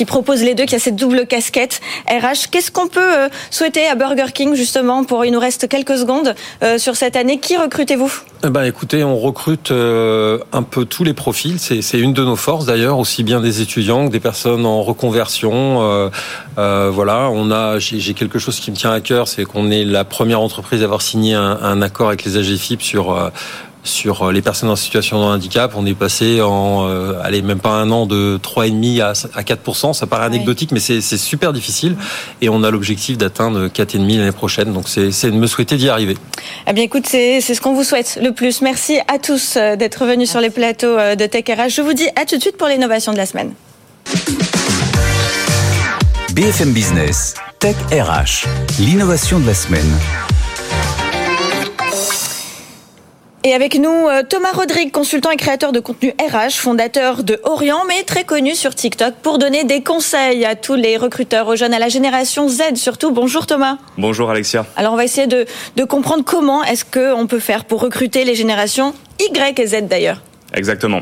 propose 0.07 0.43
les 0.43 0.55
deux 0.55 0.65
qui 0.65 0.75
a 0.75 0.79
cette 0.79 0.97
double 0.97 1.27
casquette 1.27 1.81
RH 2.09 2.51
qu'est-ce 2.51 2.71
qu'on 2.71 2.89
peut 2.89 3.01
euh, 3.01 3.29
souhaiter 3.51 3.87
à 3.87 3.95
Burger 3.95 4.33
King 4.33 4.55
justement 4.55 5.05
pour 5.05 5.25
il 5.25 5.33
nous 5.33 5.41
reste 5.41 5.69
quelques 5.69 5.97
secondes 5.99 6.35
sur 6.79 6.97
cette 6.97 7.17
année? 7.17 7.39
Qui 7.39 7.57
recrutez-vous? 7.57 8.13
Eh 8.43 8.49
ben 8.49 8.65
écoutez 8.65 9.05
on 9.05 9.19
recrute 9.19 9.71
euh, 9.71 10.39
un 10.53 10.63
peu 10.63 10.87
tous 10.87 11.05
les 11.05 11.13
profils. 11.13 11.59
C'est 11.59 11.99
une 11.99 12.15
de 12.15 12.25
nos 12.25 12.37
forces 12.37 12.65
d'ailleurs, 12.65 12.99
aussi 12.99 13.23
bien 13.23 13.41
des 13.41 13.61
étudiants 13.61 14.07
que 14.07 14.13
des 14.13 14.21
personnes 14.21 14.65
en 14.65 14.83
reconversion. 14.83 15.83
Euh, 15.83 16.09
euh, 16.59 16.91
voilà, 16.91 17.31
j'ai 17.79 18.15
quelque 18.15 18.39
chose 18.39 18.59
qui 18.61 18.71
me 18.71 18.77
tient 18.77 18.93
à 18.93 19.01
cœur, 19.01 19.29
c'est 19.29 19.45
qu'on 19.45 19.71
est 19.71 19.85
la 19.85 20.05
première 20.05 20.41
entreprise 20.41 20.81
à 20.81 20.85
avoir 20.85 21.03
signé 21.03 21.35
un 21.35 21.83
accord 21.83 22.09
avec 22.09 22.25
les 22.25 22.39
AGFIP 22.39 22.83
sur 22.83 23.31
sur 23.83 24.23
euh, 24.23 24.33
les 24.33 24.43
personnes 24.43 24.69
en 24.69 24.77
situation 24.77 25.21
de 25.21 25.25
handicap, 25.25 25.73
on 25.77 25.87
est 25.87 25.95
passé 25.95 26.41
en, 26.43 26.87
euh, 26.89 27.15
allez, 27.23 27.43
même 27.43 27.61
pas 27.61 27.71
un 27.71 27.91
an 27.91 28.07
de 28.07 28.39
3,5 28.43 29.01
à, 29.01 29.39
à 29.39 29.43
4%. 29.43 29.93
Ça 29.93 30.07
paraît 30.07 30.27
anecdotique, 30.27 30.73
mais 30.73 30.81
c'est 30.81 31.01
super 31.01 31.53
difficile. 31.53 31.97
Et 32.41 32.49
on 32.49 32.63
a 32.63 32.71
l'objectif 32.71 33.17
d'atteindre 33.19 33.69
4,5 33.69 34.19
l'année 34.19 34.33
prochaine. 34.33 34.73
Donc 34.73 34.89
c'est 34.89 35.31
de 35.31 35.37
me 35.37 35.47
souhaiter 35.47 35.77
d'y 35.77 35.89
arriver. 35.89 36.17
Eh 36.67 36.73
bien, 36.73 36.85
écoute, 36.85 37.07
c'est 37.07 37.41
ce 37.41 37.61
qu'on 37.61 37.75
vous 37.75 37.85
souhaite 37.85 38.19
le 38.23 38.33
plus. 38.33 38.63
Merci 38.63 38.99
à 39.09 39.19
tous 39.19 39.55
euh, 39.57 39.77
d'être 39.77 40.05
venus 40.05 40.31
sur 40.31 40.41
les 40.41 40.51
plateaux 40.51 40.97
de 40.97 41.27
Tech 41.27 41.45
RH. 41.49 41.71
Je 41.71 41.83
vous 41.83 41.95
dis 41.95 42.09
à 42.17 42.25
tout 42.25 42.37
de 42.37 42.41
suite 42.41 42.57
pour 42.57 42.69
l'innovation 42.69 43.13
de 43.13 43.19
la 43.19 43.27
semaine. 43.27 43.53
BFM 46.35 46.73
Business, 46.73 47.35
Tech 47.59 47.77
RH, 47.91 48.47
l'innovation 48.79 49.41
de 49.41 49.47
la 49.47 49.55
semaine. 49.55 49.91
Et 53.43 53.55
avec 53.55 53.79
nous, 53.79 53.89
euh, 53.89 54.23
Thomas 54.23 54.53
Rodrigue, 54.53 54.91
consultant 54.91 55.31
et 55.31 55.37
créateur 55.37 55.73
de 55.73 55.81
contenu 55.81 56.13
RH, 56.21 56.57
fondateur 56.57 57.25
de 57.25 57.41
Orient, 57.45 57.85
mais 57.89 58.03
très 58.03 58.25
connu 58.25 58.55
sur 58.55 58.75
TikTok 58.75 59.15
pour 59.23 59.39
donner 59.39 59.65
des 59.65 59.83
conseils 59.83 60.45
à 60.45 60.57
tous 60.57 60.75
les 60.75 60.99
recruteurs, 60.99 61.49
aux 61.49 61.57
jeunes, 61.57 61.73
à 61.73 61.79
la 61.79 61.89
génération 61.89 62.51
Z 62.51 62.75
surtout. 62.75 63.13
Bonjour 63.13 63.47
Thomas. 63.47 63.79
Bonjour 63.97 64.29
Alexia. 64.29 64.67
Alors 64.77 64.93
on 64.93 64.97
va 64.97 65.05
essayer 65.05 65.27
de, 65.27 65.47
de 65.75 65.85
comprendre 65.85 66.23
comment 66.23 66.63
est-ce 66.65 66.85
qu'on 66.85 67.27
peut 67.27 67.39
faire 67.39 67.65
pour 67.65 67.81
recruter 67.81 68.25
les 68.25 68.35
générations 68.35 68.93
Y 69.19 69.59
et 69.59 69.67
Z 69.67 69.89
d'ailleurs. 69.89 70.21
Exactement. 70.53 71.01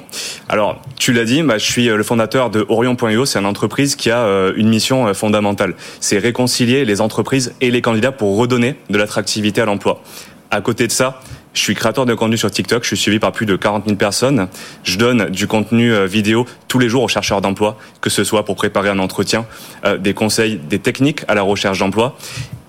Alors, 0.49 0.81
tu 0.97 1.13
l'as 1.13 1.25
dit, 1.25 1.43
bah, 1.43 1.59
je 1.59 1.65
suis 1.65 1.89
euh, 1.89 1.97
le 1.97 2.03
fondateur 2.05 2.51
de 2.51 2.67
Orion.io. 2.69 3.25
C'est 3.25 3.39
une 3.39 3.47
entreprise 3.47 3.97
qui 3.97 4.11
a 4.11 4.19
euh, 4.19 4.53
une 4.57 4.69
mission 4.69 5.13
fondamentale. 5.15 5.75
C'est 6.01 6.19
réconcilier 6.19 6.85
les 6.85 7.01
entreprises 7.01 7.55
et 7.61 7.73
les 7.73 7.83
candidats 7.83 8.13
pour 8.13 8.37
redonner 8.37 8.77
de 8.91 8.99
l'attractivité 8.99 9.61
à 9.63 9.65
l'emploi. 9.65 10.03
À 10.51 10.61
côté 10.61 10.87
de 10.87 10.93
ça, 10.93 11.21
je 11.55 11.61
suis 11.61 11.75
créateur 11.75 12.07
de 12.07 12.15
contenu 12.15 12.37
sur 12.37 12.51
TikTok. 12.51 12.83
Je 12.83 12.89
suis 12.89 12.97
suivi 12.97 13.19
par 13.19 13.33
plus 13.33 13.47
de 13.47 13.57
40 13.57 13.85
000 13.87 13.97
personnes. 13.97 14.49
Je 14.85 14.99
donne 14.99 15.31
du 15.31 15.47
contenu 15.47 15.93
euh, 15.93 16.07
vidéo 16.07 16.47
tous 16.69 16.79
les 16.79 16.89
jours 16.89 17.03
aux 17.03 17.09
chercheurs 17.09 17.41
d'emploi, 17.41 17.77
que 18.01 18.11
ce 18.11 18.25
soit 18.25 18.45
pour 18.45 18.57
préparer 18.57 18.89
un 18.89 18.99
entretien, 18.99 19.47
euh, 19.85 19.99
des 19.99 20.15
conseils, 20.15 20.57
des 20.57 20.79
techniques 20.79 21.23
à 21.29 21.35
la 21.35 21.43
recherche 21.43 21.79
d'emploi, 21.79 22.17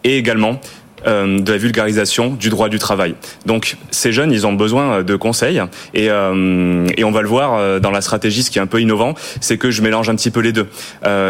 et 0.04 0.18
également 0.18 0.60
euh, 1.06 1.40
de 1.40 1.52
la 1.52 1.58
vulgarisation 1.58 2.34
du 2.34 2.50
droit 2.50 2.68
du 2.68 2.80
travail. 2.80 3.16
Donc 3.46 3.78
ces 3.92 4.12
jeunes, 4.12 4.32
ils 4.32 4.48
ont 4.48 4.54
besoin 4.54 5.04
de 5.04 5.16
conseils 5.16 5.62
et, 5.94 6.06
et 6.06 7.04
on 7.04 7.12
va 7.12 7.22
le 7.22 7.28
voir 7.28 7.80
dans 7.80 7.92
la 7.92 8.02
stratégie. 8.02 8.44
Ce 8.44 8.52
qui 8.52 8.60
est 8.60 8.62
un 8.62 8.68
peu 8.68 8.82
innovant, 8.82 9.14
c'est 9.40 9.58
que 9.58 9.72
je 9.72 9.82
mélange 9.82 10.10
un 10.10 10.16
petit 10.16 10.32
peu 10.32 10.42
les 10.42 10.52
deux. 10.52 10.68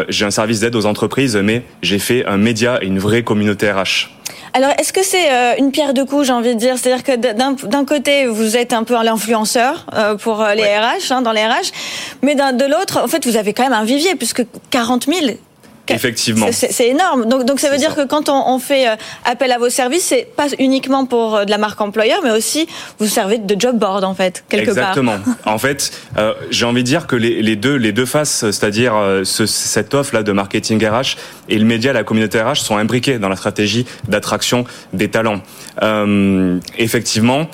j'ai 0.08 0.24
un 0.24 0.30
service 0.30 0.60
d'aide 0.60 0.74
aux 0.74 0.86
entreprises, 0.86 1.36
mais 1.36 1.62
j'ai 1.82 1.98
fait 1.98 2.24
un 2.26 2.36
média 2.36 2.78
et 2.82 2.86
une 2.86 2.98
vraie 2.98 3.22
communauté 3.22 3.70
RH. 3.70 4.08
Alors, 4.52 4.70
est-ce 4.78 4.92
que 4.92 5.02
c'est 5.04 5.30
euh, 5.30 5.54
une 5.58 5.70
pierre 5.70 5.94
de 5.94 6.02
coups, 6.02 6.26
j'ai 6.26 6.32
envie 6.32 6.54
de 6.54 6.58
dire? 6.58 6.76
C'est-à-dire 6.76 7.04
que 7.04 7.66
d'un 7.66 7.84
côté, 7.84 8.26
vous 8.26 8.56
êtes 8.56 8.72
un 8.72 8.82
peu 8.82 8.94
l'influenceur 9.02 9.86
euh, 9.94 10.16
pour 10.16 10.42
euh, 10.42 10.54
les 10.54 10.64
RH, 10.64 11.12
hein, 11.12 11.22
dans 11.22 11.32
les 11.32 11.44
RH, 11.44 11.70
mais 12.22 12.34
de 12.34 12.70
l'autre, 12.70 13.00
en 13.02 13.08
fait, 13.08 13.26
vous 13.26 13.36
avez 13.36 13.52
quand 13.52 13.62
même 13.62 13.72
un 13.72 13.84
vivier, 13.84 14.16
puisque 14.16 14.44
40 14.70 15.06
000, 15.06 15.36
Effectivement. 15.94 16.46
C'est 16.52 16.88
énorme. 16.88 17.26
Donc, 17.26 17.44
donc 17.44 17.60
ça 17.60 17.70
veut 17.70 17.78
dire 17.78 17.94
que 17.94 18.06
quand 18.06 18.28
on, 18.28 18.54
on, 18.54 18.58
fait 18.58 18.88
euh, 18.88 18.96
appel 19.24 19.52
à 19.52 19.58
vos 19.58 19.70
services, 19.70 20.04
c'est 20.04 20.28
pas 20.36 20.48
uniquement 20.58 21.06
pour 21.06 21.36
euh, 21.36 21.44
de 21.44 21.50
la 21.50 21.58
marque 21.58 21.80
employeur, 21.80 22.20
mais 22.22 22.30
aussi 22.30 22.66
vous 22.98 23.06
servez 23.06 23.38
de 23.38 23.60
job 23.60 23.78
board 23.78 24.04
en 24.04 24.14
fait 24.14 24.44
quelque 24.48 24.70
Exactement. 24.70 25.12
part. 25.12 25.20
Exactement. 25.20 25.36
en 25.54 25.58
fait, 25.58 25.92
euh, 26.18 26.34
j'ai 26.50 26.64
envie 26.64 26.82
de 26.82 26.88
dire 26.88 27.06
que 27.06 27.16
les, 27.16 27.42
les, 27.42 27.56
deux 27.56 27.76
les 27.76 27.92
deux 27.92 28.06
faces, 28.06 28.50
c'est-à-dire 28.50 28.94
ce, 29.24 29.46
cette 29.46 29.94
offre 29.94 30.14
là 30.14 30.22
de 30.22 30.32
marketing 30.32 30.84
RH 30.84 31.16
et 31.48 31.58
le 31.58 31.64
média, 31.64 31.92
la 31.92 32.04
communauté 32.04 32.40
RH, 32.40 32.56
sont 32.56 32.76
imbriqués 32.76 33.18
dans 33.18 33.28
la 33.28 33.36
stratégie 33.36 33.86
d'attraction 34.08 34.64
des 34.92 35.08
talents. 35.08 35.42
Euh, 35.82 36.58
effectivement 36.78 37.46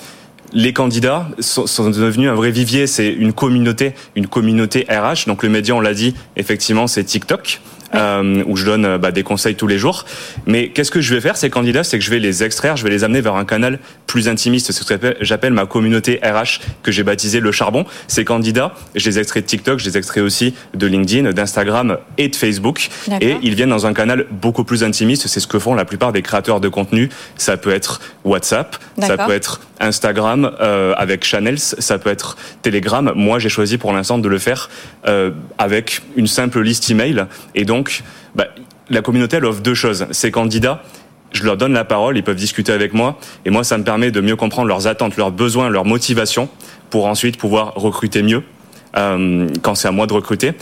les 0.53 0.71
candidats 0.71 1.27
sont, 1.39 1.67
sont, 1.67 1.89
devenus 1.89 2.29
un 2.29 2.33
vrai 2.33 2.51
vivier. 2.51 2.87
C'est 2.87 3.11
une 3.11 3.33
communauté, 3.33 3.93
une 4.15 4.27
communauté 4.27 4.87
RH. 4.89 5.27
Donc 5.27 5.43
le 5.43 5.49
média, 5.49 5.75
on 5.75 5.81
l'a 5.81 5.93
dit, 5.93 6.15
effectivement, 6.37 6.87
c'est 6.87 7.03
TikTok 7.03 7.59
euh, 7.95 8.43
où 8.45 8.55
je 8.57 8.65
donne 8.65 8.85
euh, 8.85 8.97
bah, 8.97 9.11
des 9.11 9.23
conseils 9.23 9.55
tous 9.55 9.67
les 9.67 9.77
jours. 9.77 10.05
Mais 10.45 10.69
qu'est-ce 10.69 10.91
que 10.91 11.01
je 11.01 11.13
vais 11.15 11.21
faire 11.21 11.37
ces 11.37 11.49
candidats? 11.49 11.83
C'est 11.83 11.97
que 11.97 12.03
je 12.03 12.11
vais 12.11 12.19
les 12.19 12.43
extraire, 12.43 12.75
je 12.77 12.83
vais 12.83 12.89
les 12.89 13.03
amener 13.03 13.21
vers 13.21 13.35
un 13.35 13.45
canal 13.45 13.79
plus 14.07 14.29
intimiste, 14.29 14.71
c'est 14.71 14.83
ce 14.83 14.93
que 14.93 15.15
j'appelle 15.21 15.53
ma 15.53 15.65
communauté 15.65 16.19
RH 16.23 16.61
que 16.81 16.91
j'ai 16.91 17.03
baptisé 17.03 17.39
le 17.39 17.51
charbon. 17.51 17.85
Ces 18.07 18.25
candidats, 18.25 18.73
je 18.95 19.09
les 19.09 19.19
extrais 19.19 19.41
de 19.41 19.45
TikTok, 19.45 19.79
je 19.79 19.85
les 19.85 19.97
extrais 19.97 20.21
aussi 20.21 20.55
de 20.73 20.87
LinkedIn, 20.87 21.33
d'Instagram 21.33 21.97
et 22.17 22.29
de 22.29 22.35
Facebook. 22.35 22.89
Et 23.21 23.35
ils 23.43 23.53
viennent 23.53 23.69
dans 23.69 23.85
un 23.85 23.93
canal 23.93 24.25
beaucoup 24.31 24.63
plus 24.63 24.83
intimiste. 24.83 25.27
C'est 25.27 25.41
ce 25.41 25.47
que 25.47 25.59
font 25.59 25.75
la 25.75 25.85
plupart 25.85 26.13
des 26.13 26.21
créateurs 26.21 26.61
de 26.61 26.69
contenu. 26.69 27.09
Ça 27.35 27.57
peut 27.57 27.71
être 27.71 27.99
WhatsApp, 28.23 28.77
ça 28.99 29.17
peut 29.17 29.33
être 29.33 29.61
Instagram 29.79 30.51
euh, 30.59 30.93
avec 30.97 31.23
Channels, 31.23 31.59
ça 31.59 31.99
peut 31.99 32.09
être 32.09 32.37
Telegram. 32.61 33.11
Moi, 33.15 33.39
j'ai 33.39 33.49
choisi 33.49 33.77
pour 33.77 33.93
l'instant 33.93 34.17
de 34.17 34.27
le 34.27 34.39
faire 34.39 34.69
euh, 35.05 35.31
avec 35.57 36.01
une 36.15 36.27
simple 36.27 36.61
liste 36.61 36.89
email. 36.89 37.25
Et 37.55 37.65
donc, 37.65 38.03
bah, 38.35 38.47
la 38.89 39.01
communauté, 39.01 39.37
elle 39.37 39.45
offre 39.45 39.61
deux 39.61 39.73
choses. 39.73 40.07
Ces 40.11 40.31
candidats, 40.31 40.81
je 41.31 41.43
leur 41.43 41.57
donne 41.57 41.73
la 41.73 41.85
parole, 41.85 42.17
ils 42.17 42.23
peuvent 42.23 42.35
discuter 42.35 42.71
avec 42.71 42.93
moi, 42.93 43.19
et 43.45 43.49
moi, 43.49 43.63
ça 43.63 43.77
me 43.77 43.83
permet 43.83 44.11
de 44.11 44.21
mieux 44.21 44.35
comprendre 44.35 44.67
leurs 44.67 44.87
attentes, 44.87 45.17
leurs 45.17 45.31
besoins, 45.31 45.69
leurs 45.69 45.85
motivations, 45.85 46.49
pour 46.89 47.05
ensuite 47.05 47.37
pouvoir 47.37 47.73
recruter 47.75 48.23
mieux 48.23 48.43
euh, 48.95 49.47
quand 49.61 49.75
c'est 49.75 49.87
à 49.87 49.91
moi 49.91 50.07
de 50.07 50.13
recruter. 50.13 50.53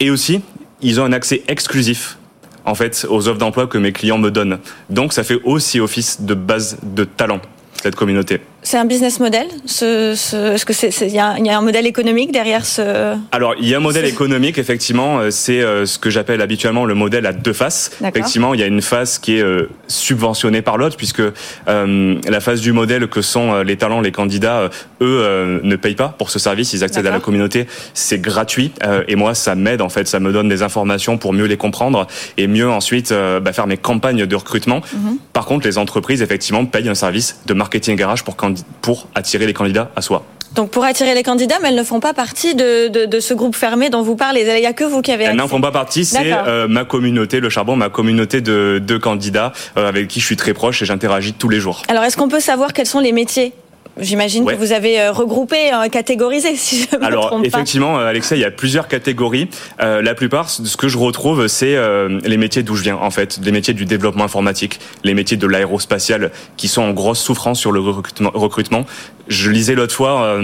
Et 0.00 0.10
aussi, 0.10 0.40
ils 0.82 1.00
ont 1.00 1.04
un 1.04 1.12
accès 1.12 1.42
exclusif 1.48 2.18
en 2.64 2.74
fait 2.74 3.06
aux 3.08 3.28
offres 3.28 3.38
d'emploi 3.38 3.66
que 3.66 3.78
mes 3.78 3.92
clients 3.92 4.18
me 4.18 4.30
donnent. 4.30 4.58
Donc, 4.90 5.12
ça 5.12 5.24
fait 5.24 5.38
aussi 5.44 5.80
office 5.80 6.22
de 6.22 6.34
base 6.34 6.78
de 6.82 7.04
talent 7.04 7.40
cette 7.80 7.94
communauté. 7.94 8.40
C'est 8.66 8.78
un 8.78 8.84
business 8.84 9.20
model 9.20 9.46
Est-ce 9.64 10.64
que 10.64 10.72
c'est 10.72 10.90
il 11.06 11.14
y, 11.14 11.20
a 11.20 11.36
un 11.36 11.60
modèle 11.60 11.86
économique 11.86 12.32
derrière 12.32 12.66
ce 12.66 13.14
Alors 13.30 13.54
il 13.60 13.68
y 13.68 13.74
a 13.74 13.76
un 13.76 13.80
modèle 13.80 14.06
économique 14.06 14.58
effectivement. 14.58 15.20
Euh, 15.20 15.30
c'est 15.30 15.60
euh, 15.60 15.86
ce 15.86 16.00
que 16.00 16.10
j'appelle 16.10 16.42
habituellement 16.42 16.84
le 16.84 16.94
modèle 16.94 17.26
à 17.26 17.32
deux 17.32 17.52
faces. 17.52 17.92
Effectivement, 18.04 18.54
il 18.54 18.60
y 18.60 18.64
a 18.64 18.66
une 18.66 18.82
face 18.82 19.20
qui 19.20 19.36
est 19.36 19.40
euh, 19.40 19.68
subventionnée 19.86 20.62
par 20.62 20.78
l'autre 20.78 20.96
puisque 20.96 21.22
la 21.68 22.40
face 22.40 22.60
du 22.60 22.72
modèle 22.72 23.06
que 23.06 23.22
sont 23.22 23.62
les 23.62 23.76
talents, 23.76 24.00
les 24.00 24.10
candidats, 24.10 24.68
eux 25.00 25.60
ne 25.62 25.76
payent 25.76 25.94
pas 25.94 26.08
pour 26.08 26.30
ce 26.30 26.40
service. 26.40 26.72
Ils 26.72 26.82
accèdent 26.82 27.06
à 27.06 27.12
la 27.12 27.20
communauté, 27.20 27.68
c'est 27.94 28.20
gratuit 28.20 28.72
et 29.06 29.14
moi 29.14 29.36
ça 29.36 29.54
m'aide 29.54 29.80
en 29.80 29.88
fait, 29.88 30.08
ça 30.08 30.18
me 30.18 30.32
donne 30.32 30.48
des 30.48 30.62
informations 30.62 31.18
pour 31.18 31.32
mieux 31.32 31.44
les 31.44 31.56
comprendre 31.56 32.08
et 32.36 32.48
mieux 32.48 32.68
ensuite 32.68 33.12
bah, 33.12 33.52
faire 33.52 33.68
mes 33.68 33.76
campagnes 33.76 34.26
de 34.26 34.36
recrutement. 34.36 34.80
Mhm. 34.92 35.18
Par 35.32 35.46
contre, 35.46 35.68
les 35.68 35.78
entreprises 35.78 36.20
effectivement 36.20 36.64
payent 36.64 36.88
un 36.88 36.96
service 36.96 37.40
de 37.46 37.54
marketing 37.54 37.94
garage 37.94 38.24
pour 38.24 38.34
pour 38.80 39.08
attirer 39.14 39.46
les 39.46 39.54
candidats 39.54 39.90
à 39.96 40.02
soi. 40.02 40.24
Donc 40.54 40.70
pour 40.70 40.84
attirer 40.84 41.14
les 41.14 41.22
candidats, 41.22 41.56
mais 41.60 41.68
elles 41.68 41.76
ne 41.76 41.82
font 41.82 42.00
pas 42.00 42.14
partie 42.14 42.54
de, 42.54 42.88
de, 43.06 43.20
ce 43.20 43.34
groupe 43.34 43.54
fermé 43.54 43.90
dont 43.90 44.02
vous 44.02 44.16
parlez. 44.16 44.40
Il 44.40 44.60
n'y 44.60 44.66
a 44.66 44.72
que 44.72 44.84
vous 44.84 45.02
qui 45.02 45.12
avez. 45.12 45.24
Elles 45.24 45.36
n'en 45.36 45.48
font 45.48 45.60
pas 45.60 45.70
partie. 45.70 46.04
C'est 46.06 46.32
euh, 46.32 46.66
ma 46.66 46.84
communauté, 46.84 47.40
le 47.40 47.50
charbon, 47.50 47.76
ma 47.76 47.90
communauté 47.90 48.40
de, 48.40 48.80
de 48.84 48.96
candidats 48.96 49.52
euh, 49.76 49.88
avec 49.88 50.08
qui 50.08 50.20
je 50.20 50.24
suis 50.24 50.36
très 50.36 50.54
proche 50.54 50.80
et 50.80 50.86
j'interagis 50.86 51.34
tous 51.34 51.50
les 51.50 51.60
jours. 51.60 51.82
Alors 51.88 52.04
est-ce 52.04 52.16
qu'on 52.16 52.28
peut 52.28 52.40
savoir 52.40 52.72
quels 52.72 52.86
sont 52.86 53.00
les 53.00 53.12
métiers 53.12 53.52
J'imagine 53.98 54.44
que 54.44 54.54
vous 54.54 54.72
avez 54.72 55.00
euh, 55.00 55.12
regroupé, 55.12 55.72
euh, 55.72 55.88
catégorisé, 55.88 56.54
si 56.56 56.82
je 56.82 56.96
me 56.96 57.04
Alors, 57.04 57.28
trompe 57.28 57.46
effectivement, 57.46 57.98
euh, 57.98 58.06
Alexia, 58.06 58.36
il 58.36 58.40
y 58.40 58.44
a 58.44 58.50
plusieurs 58.50 58.88
catégories. 58.88 59.48
la 59.78 60.14
plupart, 60.14 60.50
ce 60.50 60.76
que 60.76 60.88
je 60.88 60.98
retrouve, 60.98 61.46
c'est 61.48 61.76
les 62.24 62.36
métiers 62.36 62.62
d'où 62.62 62.76
je 62.76 62.82
viens, 62.82 62.96
en 62.96 63.10
fait, 63.10 63.38
les 63.42 63.52
métiers 63.52 63.74
du 63.74 63.84
développement 63.84 64.24
informatique, 64.24 64.80
les 65.04 65.14
métiers 65.14 65.36
de 65.36 65.46
l'aérospatial, 65.46 66.30
qui 66.56 66.68
sont 66.68 66.82
en 66.82 66.92
grosse 66.92 67.20
souffrance 67.20 67.58
sur 67.58 67.72
le 67.72 67.80
recrutement. 67.80 68.86
Je 69.28 69.50
lisais 69.50 69.74
l'autre 69.74 69.94
fois, 69.94 70.38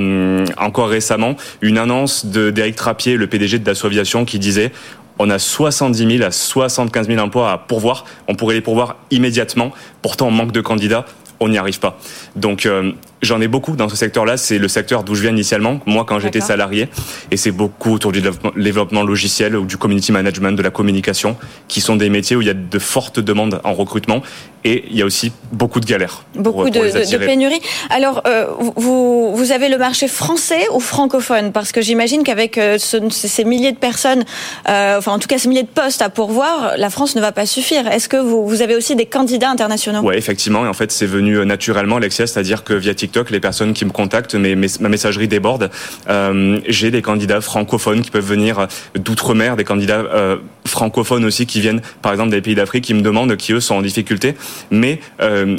encore 0.57 0.89
récemment, 0.89 1.37
une 1.61 1.79
annonce 1.79 2.27
d'Éric 2.27 2.77
Trappier, 2.77 3.17
le 3.17 3.27
PDG 3.27 3.59
de 3.59 3.65
Dassault 3.65 3.87
Aviation, 3.87 4.25
qui 4.25 4.39
disait 4.39 4.73
on 5.19 5.29
a 5.31 5.39
70 5.39 6.17
000 6.19 6.27
à 6.27 6.31
75 6.31 7.07
000 7.07 7.21
emplois 7.21 7.53
à 7.53 7.59
pourvoir. 7.59 8.07
On 8.29 8.35
pourrait 8.35 8.55
les 8.55 8.61
pourvoir 8.61 8.97
immédiatement. 9.11 9.71
Pourtant, 10.01 10.29
on 10.29 10.31
manque 10.31 10.53
de 10.53 10.63
candidats 10.63 11.05
on 11.43 11.49
n'y 11.49 11.59
arrive 11.59 11.81
pas. 11.81 11.99
Donc 12.37 12.67
euh, 12.67 12.93
j'en 13.23 13.41
ai 13.41 13.49
beaucoup 13.49 13.77
dans 13.77 13.89
ce 13.89 13.97
secteur-là. 13.97 14.37
C'est 14.37 14.59
le 14.59 14.69
secteur 14.69 15.05
d'où 15.05 15.15
je 15.15 15.23
viens 15.23 15.31
initialement, 15.31 15.81
moi 15.87 16.05
quand 16.07 16.19
j'étais 16.19 16.41
salarié, 16.41 16.89
et 17.31 17.37
c'est 17.37 17.51
beaucoup 17.51 17.93
autour 17.93 18.13
du 18.13 18.23
développement 18.57 19.03
logiciel 19.03 19.57
ou 19.57 19.65
du 19.65 19.77
community 19.77 20.13
management, 20.13 20.53
de 20.53 20.63
la 20.63 20.71
communication, 20.71 21.37
qui 21.69 21.81
sont 21.81 21.97
des 21.97 22.11
métiers 22.11 22.37
où 22.37 22.43
il 22.43 22.47
y 22.47 22.51
a 22.51 22.55
de 22.55 22.79
fortes 22.79 23.21
demandes 23.21 23.61
en 23.65 23.75
recrutement 23.75 24.23
et 24.65 24.85
il 24.91 24.97
y 24.97 25.03
a 25.03 25.05
aussi 25.05 25.33
beaucoup 25.51 25.81
de 25.81 25.87
galères. 25.87 26.25
Beaucoup 26.37 26.71
de, 26.71 26.79
de, 26.79 27.19
pénuries. 27.19 27.61
Alors 27.91 28.23
euh, 28.27 28.47
vous, 28.77 29.35
vous 29.35 29.53
avez 29.53 29.69
le 29.69 29.77
marché 29.77 30.07
français 30.07 30.67
ou 30.73 30.79
francophone? 30.79 31.51
Parce 31.51 31.73
que 31.73 31.81
j'imagine 31.81 32.23
qu'avec 32.23 32.59
euh, 32.59 32.79
ces 32.79 33.45
milliers 33.45 33.73
de 33.73 33.77
personnes, 33.77 34.25
enfin 34.67 35.13
en 35.13 35.19
tout 35.19 35.27
cas 35.27 35.39
ces 35.39 35.49
milliers 35.49 35.65
de 35.65 35.69
postes 35.69 36.03
à 36.03 36.11
pourvoir, 36.11 36.75
la 36.77 36.91
France 36.91 37.17
ne 37.17 37.21
va 37.21 37.33
pas 37.33 37.47
suffire. 37.47 37.89
Est-ce 37.89 38.09
que 38.09 38.17
vous, 38.17 38.47
vous 38.47 38.63
avez 38.63 38.77
aussi 38.77 38.95
des 38.95 39.07
candidats 39.07 39.51
internationaux? 39.51 40.01
Oui, 40.03 40.15
effectivement. 40.17 40.65
Et 40.65 40.69
en 40.69 40.73
fait, 40.73 40.93
c'est 40.93 41.07
venu 41.07 41.39
euh, 41.39 41.45
naturellement, 41.45 41.97
Alexia, 41.97 42.27
c'est-à-dire 42.27 42.65
que 42.65 42.75
via 42.75 42.95
TikTok, 42.95 43.12
les 43.31 43.41
personnes 43.41 43.73
qui 43.73 43.85
me 43.85 43.91
contactent, 43.91 44.35
mes, 44.35 44.55
ma 44.55 44.89
messagerie 44.89 45.29
déborde. 45.29 45.71
Euh, 46.09 46.61
j'ai 46.67 46.91
des 46.91 47.03
candidats 47.03 47.41
francophones 47.41 48.03
qui 48.03 48.11
peuvent 48.11 48.27
venir 48.27 48.67
d'outre-mer, 48.95 49.57
des 49.57 49.65
candidats 49.65 50.01
euh, 50.01 50.37
francophones 50.67 51.25
aussi 51.25 51.47
qui 51.47 51.61
viennent, 51.61 51.83
par 52.01 52.13
exemple, 52.13 52.31
des 52.31 52.41
pays 52.41 52.55
d'Afrique, 52.55 52.85
qui 52.85 52.95
me 52.95 53.03
demandent, 53.03 53.37
qui 53.37 53.53
eux 53.53 53.61
sont 53.61 53.77
en 53.77 53.83
difficulté, 53.83 54.35
mais 54.71 55.01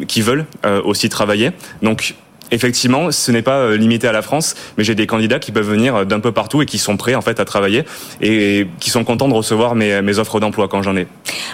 qui 0.07 0.21
veulent 0.21 0.45
aussi 0.83 1.09
travailler. 1.09 1.51
Donc 1.81 2.15
effectivement, 2.53 3.11
ce 3.11 3.31
n'est 3.31 3.41
pas 3.41 3.57
euh, 3.57 3.77
limité 3.77 4.07
à 4.07 4.11
la 4.11 4.21
France, 4.21 4.55
mais 4.77 4.83
j'ai 4.83 4.95
des 4.95 5.07
candidats 5.07 5.39
qui 5.39 5.51
peuvent 5.51 5.67
venir 5.67 5.95
euh, 5.95 6.05
d'un 6.05 6.19
peu 6.19 6.31
partout 6.31 6.61
et 6.61 6.65
qui 6.65 6.77
sont 6.77 6.97
prêts 6.97 7.15
en 7.15 7.21
fait 7.21 7.39
à 7.39 7.45
travailler 7.45 7.83
et 8.21 8.67
qui 8.79 8.89
sont 8.89 9.03
contents 9.03 9.27
de 9.27 9.33
recevoir 9.33 9.75
mes, 9.75 10.01
mes 10.01 10.19
offres 10.19 10.39
d'emploi 10.39 10.67
quand 10.67 10.81
j'en 10.81 10.95
ai. 10.95 11.07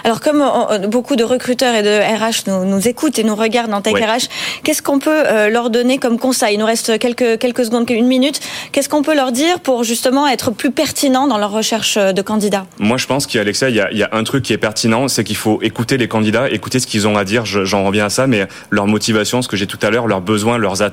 Alors 0.04 0.20
comme 0.20 0.42
euh, 0.42 0.86
beaucoup 0.86 1.16
de 1.16 1.24
recruteurs 1.24 1.74
et 1.74 1.82
de 1.82 1.88
RH 1.88 2.48
nous, 2.48 2.64
nous 2.64 2.88
écoutent 2.88 3.18
et 3.18 3.24
nous 3.24 3.34
regardent 3.34 3.72
en 3.72 3.80
Tech 3.80 3.94
RH, 3.94 4.28
qu'est-ce 4.62 4.82
qu'on 4.82 4.98
peut 4.98 5.48
leur 5.48 5.70
donner 5.70 5.98
comme 5.98 6.18
conseil? 6.18 6.54
Il 6.54 6.58
nous 6.58 6.66
reste 6.66 6.98
quelques 6.98 7.38
quelques 7.38 7.64
secondes, 7.64 7.88
une 7.90 8.06
minute. 8.06 8.40
Qu'est-ce 8.72 8.88
qu'on 8.88 9.02
peut 9.02 9.14
leur 9.14 9.32
dire 9.32 9.60
pour 9.60 9.84
justement 9.84 10.28
être 10.28 10.50
plus 10.50 10.70
pertinent 10.70 11.26
dans 11.26 11.38
leur 11.38 11.50
recherche 11.50 11.96
de 11.96 12.22
candidats? 12.22 12.66
Moi, 12.78 12.96
je 12.96 13.06
pense 13.06 13.26
qu'Alexia, 13.26 13.68
il 13.70 13.76
y 13.76 13.80
a, 13.80 13.90
il 13.90 13.98
y 13.98 14.02
a 14.02 14.10
un 14.12 14.24
truc 14.24 14.44
qui 14.44 14.52
est 14.52 14.58
pertinent, 14.58 15.08
c'est 15.08 15.24
qu'il 15.24 15.36
faut 15.36 15.60
écouter 15.62 15.96
les 15.96 16.08
candidats, 16.08 16.50
écouter 16.50 16.78
ce 16.80 16.86
qu'ils 16.86 17.08
ont 17.08 17.16
à 17.16 17.24
dire. 17.24 17.44
J'en 17.44 17.84
reviens 17.84 18.06
à 18.06 18.10
ça, 18.10 18.26
mais 18.26 18.46
leur 18.70 18.86
motivation, 18.86 19.42
ce 19.42 19.48
que 19.48 19.56
j'ai 19.56 19.66
tout 19.66 19.78
à 19.82 19.90
l'heure, 19.90 20.06
leurs 20.06 20.20
besoins, 20.20 20.58
leurs 20.58 20.82
attentes, 20.82 20.89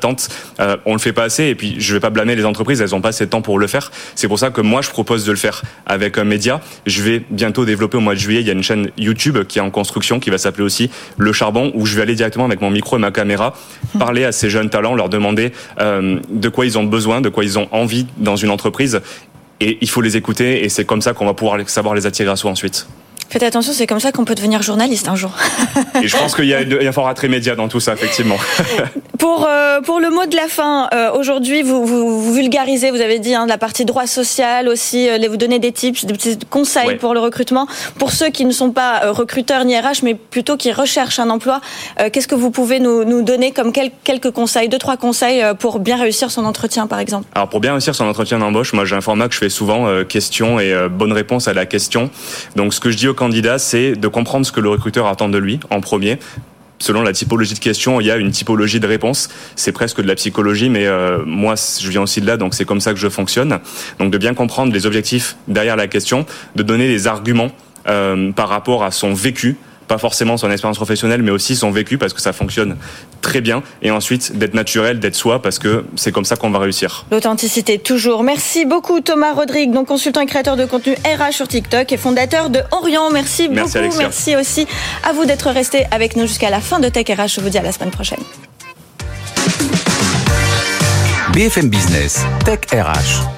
euh, 0.60 0.78
on 0.86 0.94
le 0.94 1.00
fait 1.00 1.14
pas 1.14 1.24
assez. 1.24 1.46
Et 1.46 1.56
puis, 1.56 1.76
je 1.80 1.94
vais 1.94 2.00
pas 2.00 2.10
blâmer 2.10 2.36
les 2.36 2.46
entreprises, 2.46 2.82
elles 2.82 2.96
ont 2.96 3.02
pas 3.02 3.10
assez 3.10 3.26
de 3.26 3.30
temps 3.30 3.42
pour 3.42 3.60
le 3.60 3.68
faire. 3.68 3.92
C'est 4.16 4.28
pour 4.28 4.40
ça 4.40 4.50
que 4.50 4.62
moi, 4.62 4.82
je 4.82 4.90
propose 4.90 5.26
de 5.26 5.32
le 5.32 5.38
faire 5.38 5.62
avec 5.86 6.18
un 6.18 6.24
média. 6.24 6.62
Je 6.86 7.02
vais 7.04 7.24
bientôt 7.30 7.66
développer 7.66 7.98
au 7.98 8.02
mois 8.02 8.14
de 8.14 8.20
juillet. 8.20 8.42
Il 8.42 8.48
y 8.48 8.50
a 8.50 8.54
une 8.54 8.64
chaîne 8.64 8.90
YouTube 8.98 9.38
qui 9.48 9.60
est 9.60 9.62
en 9.62 9.72
construction, 9.72 10.20
qui 10.20 10.30
va 10.30 10.38
s'appeler 10.38 10.64
aussi 10.64 10.90
Le 11.18 11.34
Charbon, 11.34 11.72
où 11.76 11.86
je 11.86 11.96
vais 11.96 12.02
aller 12.02 12.16
directement 12.16 12.46
avec 12.46 12.62
mon 12.62 12.70
micro 12.70 12.98
et 12.98 13.00
ma 13.00 13.12
caméra 13.12 13.54
parler 14.00 14.24
à 14.24 14.32
ces 14.32 14.50
jeunes 14.50 14.70
talents, 14.70 14.96
leur 14.96 15.10
demander 15.10 15.52
euh, 15.80 16.20
de 16.30 16.50
quoi 16.50 16.66
ils 16.66 16.78
ont 16.78 16.84
besoin, 16.84 17.22
de 17.22 17.30
quoi 17.30 17.44
ils 17.44 17.58
ont 17.60 17.68
envie 17.72 18.08
dans 18.18 18.36
une 18.36 18.50
entreprise. 18.50 19.02
Et 19.60 19.78
il 19.82 19.90
faut 19.90 20.02
les 20.02 20.18
écouter. 20.18 20.64
Et 20.64 20.70
c'est 20.70 20.86
comme 20.86 21.02
ça 21.02 21.14
qu'on 21.14 21.26
va 21.26 21.34
pouvoir 21.34 21.58
savoir 21.70 21.96
les 21.96 22.06
attirer 22.06 22.30
à 22.30 22.36
soi 22.36 22.52
ensuite. 22.52 22.88
Faites 23.30 23.44
attention, 23.44 23.74
c'est 23.74 23.88
comme 23.88 24.00
ça 24.00 24.14
qu'on 24.14 24.24
peut 24.24 24.36
devenir 24.36 24.62
journaliste 24.62 25.10
un 25.10 25.16
jour. 25.16 25.32
Et 26.02 26.08
je 26.08 26.16
pense 26.16 26.34
qu'il 26.34 26.46
y 26.46 26.54
a, 26.54 26.60
un 26.60 26.92
fort 26.94 27.10
attrait 27.10 27.28
média 27.28 27.56
dans 27.56 27.68
tout 27.68 27.82
ça, 27.82 27.94
effectivement. 27.94 28.38
pour, 29.20 29.46
euh, 29.46 29.82
pour 29.82 30.00
le 30.00 30.10
mot 30.10 30.26
de 30.26 30.36
la 30.36 30.48
fin, 30.48 30.88
euh, 30.94 31.12
aujourd'hui, 31.12 31.62
vous, 31.62 31.86
vous, 31.86 32.34
vulgarisez, 32.34 32.90
vous 32.90 33.02
avez 33.02 33.20
dit, 33.20 33.36
hein, 33.36 33.46
la 33.46 33.58
partie 33.58 33.84
droit 33.84 34.08
social 34.08 34.70
aussi, 34.70 35.10
euh, 35.10 35.18
vous 35.28 35.36
donnez 35.36 35.60
des 35.60 35.74
tips, 35.74 36.06
des 36.06 36.14
petits 36.14 36.40
conseils 36.50 36.96
pour 36.96 37.14
le 37.14 37.20
recrutement. 37.20 37.68
Pour 38.00 38.12
ceux 38.12 38.30
qui 38.30 38.46
ne 38.46 38.54
sont 38.54 38.72
pas 38.72 39.12
recruteurs 39.12 39.66
ni 39.66 39.78
RH, 39.78 40.04
mais 40.04 40.16
plutôt 40.16 40.56
qui 40.56 40.72
recherchent 40.72 41.20
un 41.20 41.30
emploi, 41.30 41.60
qu'est-ce 42.14 42.30
que 42.30 42.36
vous 42.36 42.52
pouvez 42.52 42.80
nous, 42.80 43.04
nous 43.04 43.24
donner 43.24 43.52
comme 43.52 43.74
quelques 43.74 44.32
conseils, 44.32 44.70
deux, 44.70 44.78
trois 44.78 44.96
conseils 44.96 45.44
pour 45.60 45.80
bien 45.80 45.98
réussir 45.98 46.32
son 46.32 46.46
entretien, 46.46 46.88
par 46.88 47.00
exemple? 47.00 47.26
Alors, 47.36 47.50
pour 47.50 47.60
bien 47.60 47.74
réussir 47.74 47.94
son 47.94 48.06
entretien 48.06 48.40
d'embauche, 48.40 48.72
moi, 48.72 48.86
j'ai 48.86 48.96
un 48.96 49.02
format 49.02 49.28
que 49.28 49.34
je 49.34 49.40
fais 49.40 49.50
souvent, 49.50 50.04
question 50.06 50.60
et 50.62 50.74
bonne 50.90 51.12
réponse 51.12 51.50
à 51.50 51.54
la 51.54 51.66
question. 51.66 52.10
Donc, 52.56 52.74
ce 52.74 52.80
que 52.80 52.90
je 52.90 52.96
dis 52.96 53.08
aux 53.10 53.17
candidat, 53.18 53.60
c'est 53.60 53.98
de 53.98 54.08
comprendre 54.08 54.46
ce 54.46 54.54
que 54.54 54.62
le 54.62 54.70
recruteur 54.70 55.08
attend 55.08 55.28
de 55.28 55.38
lui 55.38 55.60
en 55.70 55.82
premier 55.82 56.20
selon 56.80 57.02
la 57.02 57.14
typologie 57.14 57.54
de 57.54 57.60
question, 57.60 58.00
il 58.02 58.08
y 58.08 58.12
a 58.12 58.18
une 58.18 58.32
typologie 58.32 58.80
de 58.80 58.88
réponse. 58.88 59.30
C'est 59.56 59.72
presque 59.72 60.02
de 60.02 60.08
la 60.08 60.16
psychologie, 60.16 60.70
mais 60.70 60.86
euh, 60.86 61.24
moi, 61.26 61.56
je 61.56 61.90
viens 61.90 62.02
aussi 62.02 62.22
de 62.22 62.28
là, 62.28 62.38
donc 62.38 62.54
c'est 62.54 62.66
comme 62.66 62.82
ça 62.82 62.94
que 62.94 63.00
je 63.00 63.10
fonctionne. 63.10 63.60
Donc 64.00 64.12
de 64.12 64.18
bien 64.18 64.34
comprendre 64.34 64.74
les 64.74 64.86
objectifs 64.86 65.38
derrière 65.48 65.76
la 65.76 65.88
question, 65.88 66.26
de 66.56 66.64
donner 66.64 66.88
des 66.88 67.08
arguments 67.08 67.52
euh, 67.88 68.32
par 68.32 68.50
rapport 68.50 68.84
à 68.84 68.92
son 68.92 69.14
vécu, 69.14 69.58
pas 69.88 69.98
forcément 69.98 70.38
son 70.38 70.52
expérience 70.52 70.78
professionnelle, 70.78 71.24
mais 71.24 71.32
aussi 71.32 71.56
son 71.56 71.72
vécu 71.72 71.98
parce 71.98 72.14
que 72.14 72.22
ça 72.22 72.34
fonctionne 72.34 72.78
très 73.22 73.42
bien. 73.42 73.64
Et 73.82 73.92
ensuite, 73.92 74.38
d'être 74.38 74.54
naturel, 74.54 75.00
d'être 75.00 75.16
soi 75.16 75.42
parce 75.42 75.60
que 75.60 75.86
c'est 75.96 76.12
comme 76.12 76.26
ça 76.26 76.36
qu'on 76.36 76.50
va 76.50 76.60
réussir. 76.60 77.06
L'authenticité, 77.12 77.80
toujours. 77.80 78.24
Merci 78.24 78.66
beaucoup, 78.66 79.00
Thomas 79.02 79.34
Rodrigue, 79.34 79.72
donc 79.72 79.88
consultant 79.88 80.22
et 80.22 80.26
créateur 80.26 80.58
de 80.58 80.66
contenu 80.66 80.94
RH 80.94 81.34
sur 81.34 81.48
TikTok 81.48 81.92
et 81.92 81.98
fondateur 81.98 82.50
de 82.50 82.60
Orion. 82.72 83.10
Merci, 83.12 83.50
Merci 83.50 83.80
beaucoup. 83.80 83.98
Merci 83.98 84.36
aussi 84.36 84.68
à 85.04 85.14
vous 85.14 85.26
d'être 85.26 85.50
resté 85.50 85.86
avec 85.92 86.16
nous 86.16 86.28
jusqu'à 86.28 86.50
la 86.50 86.60
fin 86.60 86.80
de 86.80 86.90
Tech 86.90 87.06
RH. 87.08 87.36
Je 87.36 87.42
vous 87.42 87.50
dis 87.50 87.58
à 87.58 87.64
la 87.64 87.72
semaine 87.72 87.92
prochaine. 87.92 88.20
BFM 91.34 91.70
Business, 91.70 92.26
Tech 92.46 92.60
RH. 92.72 93.37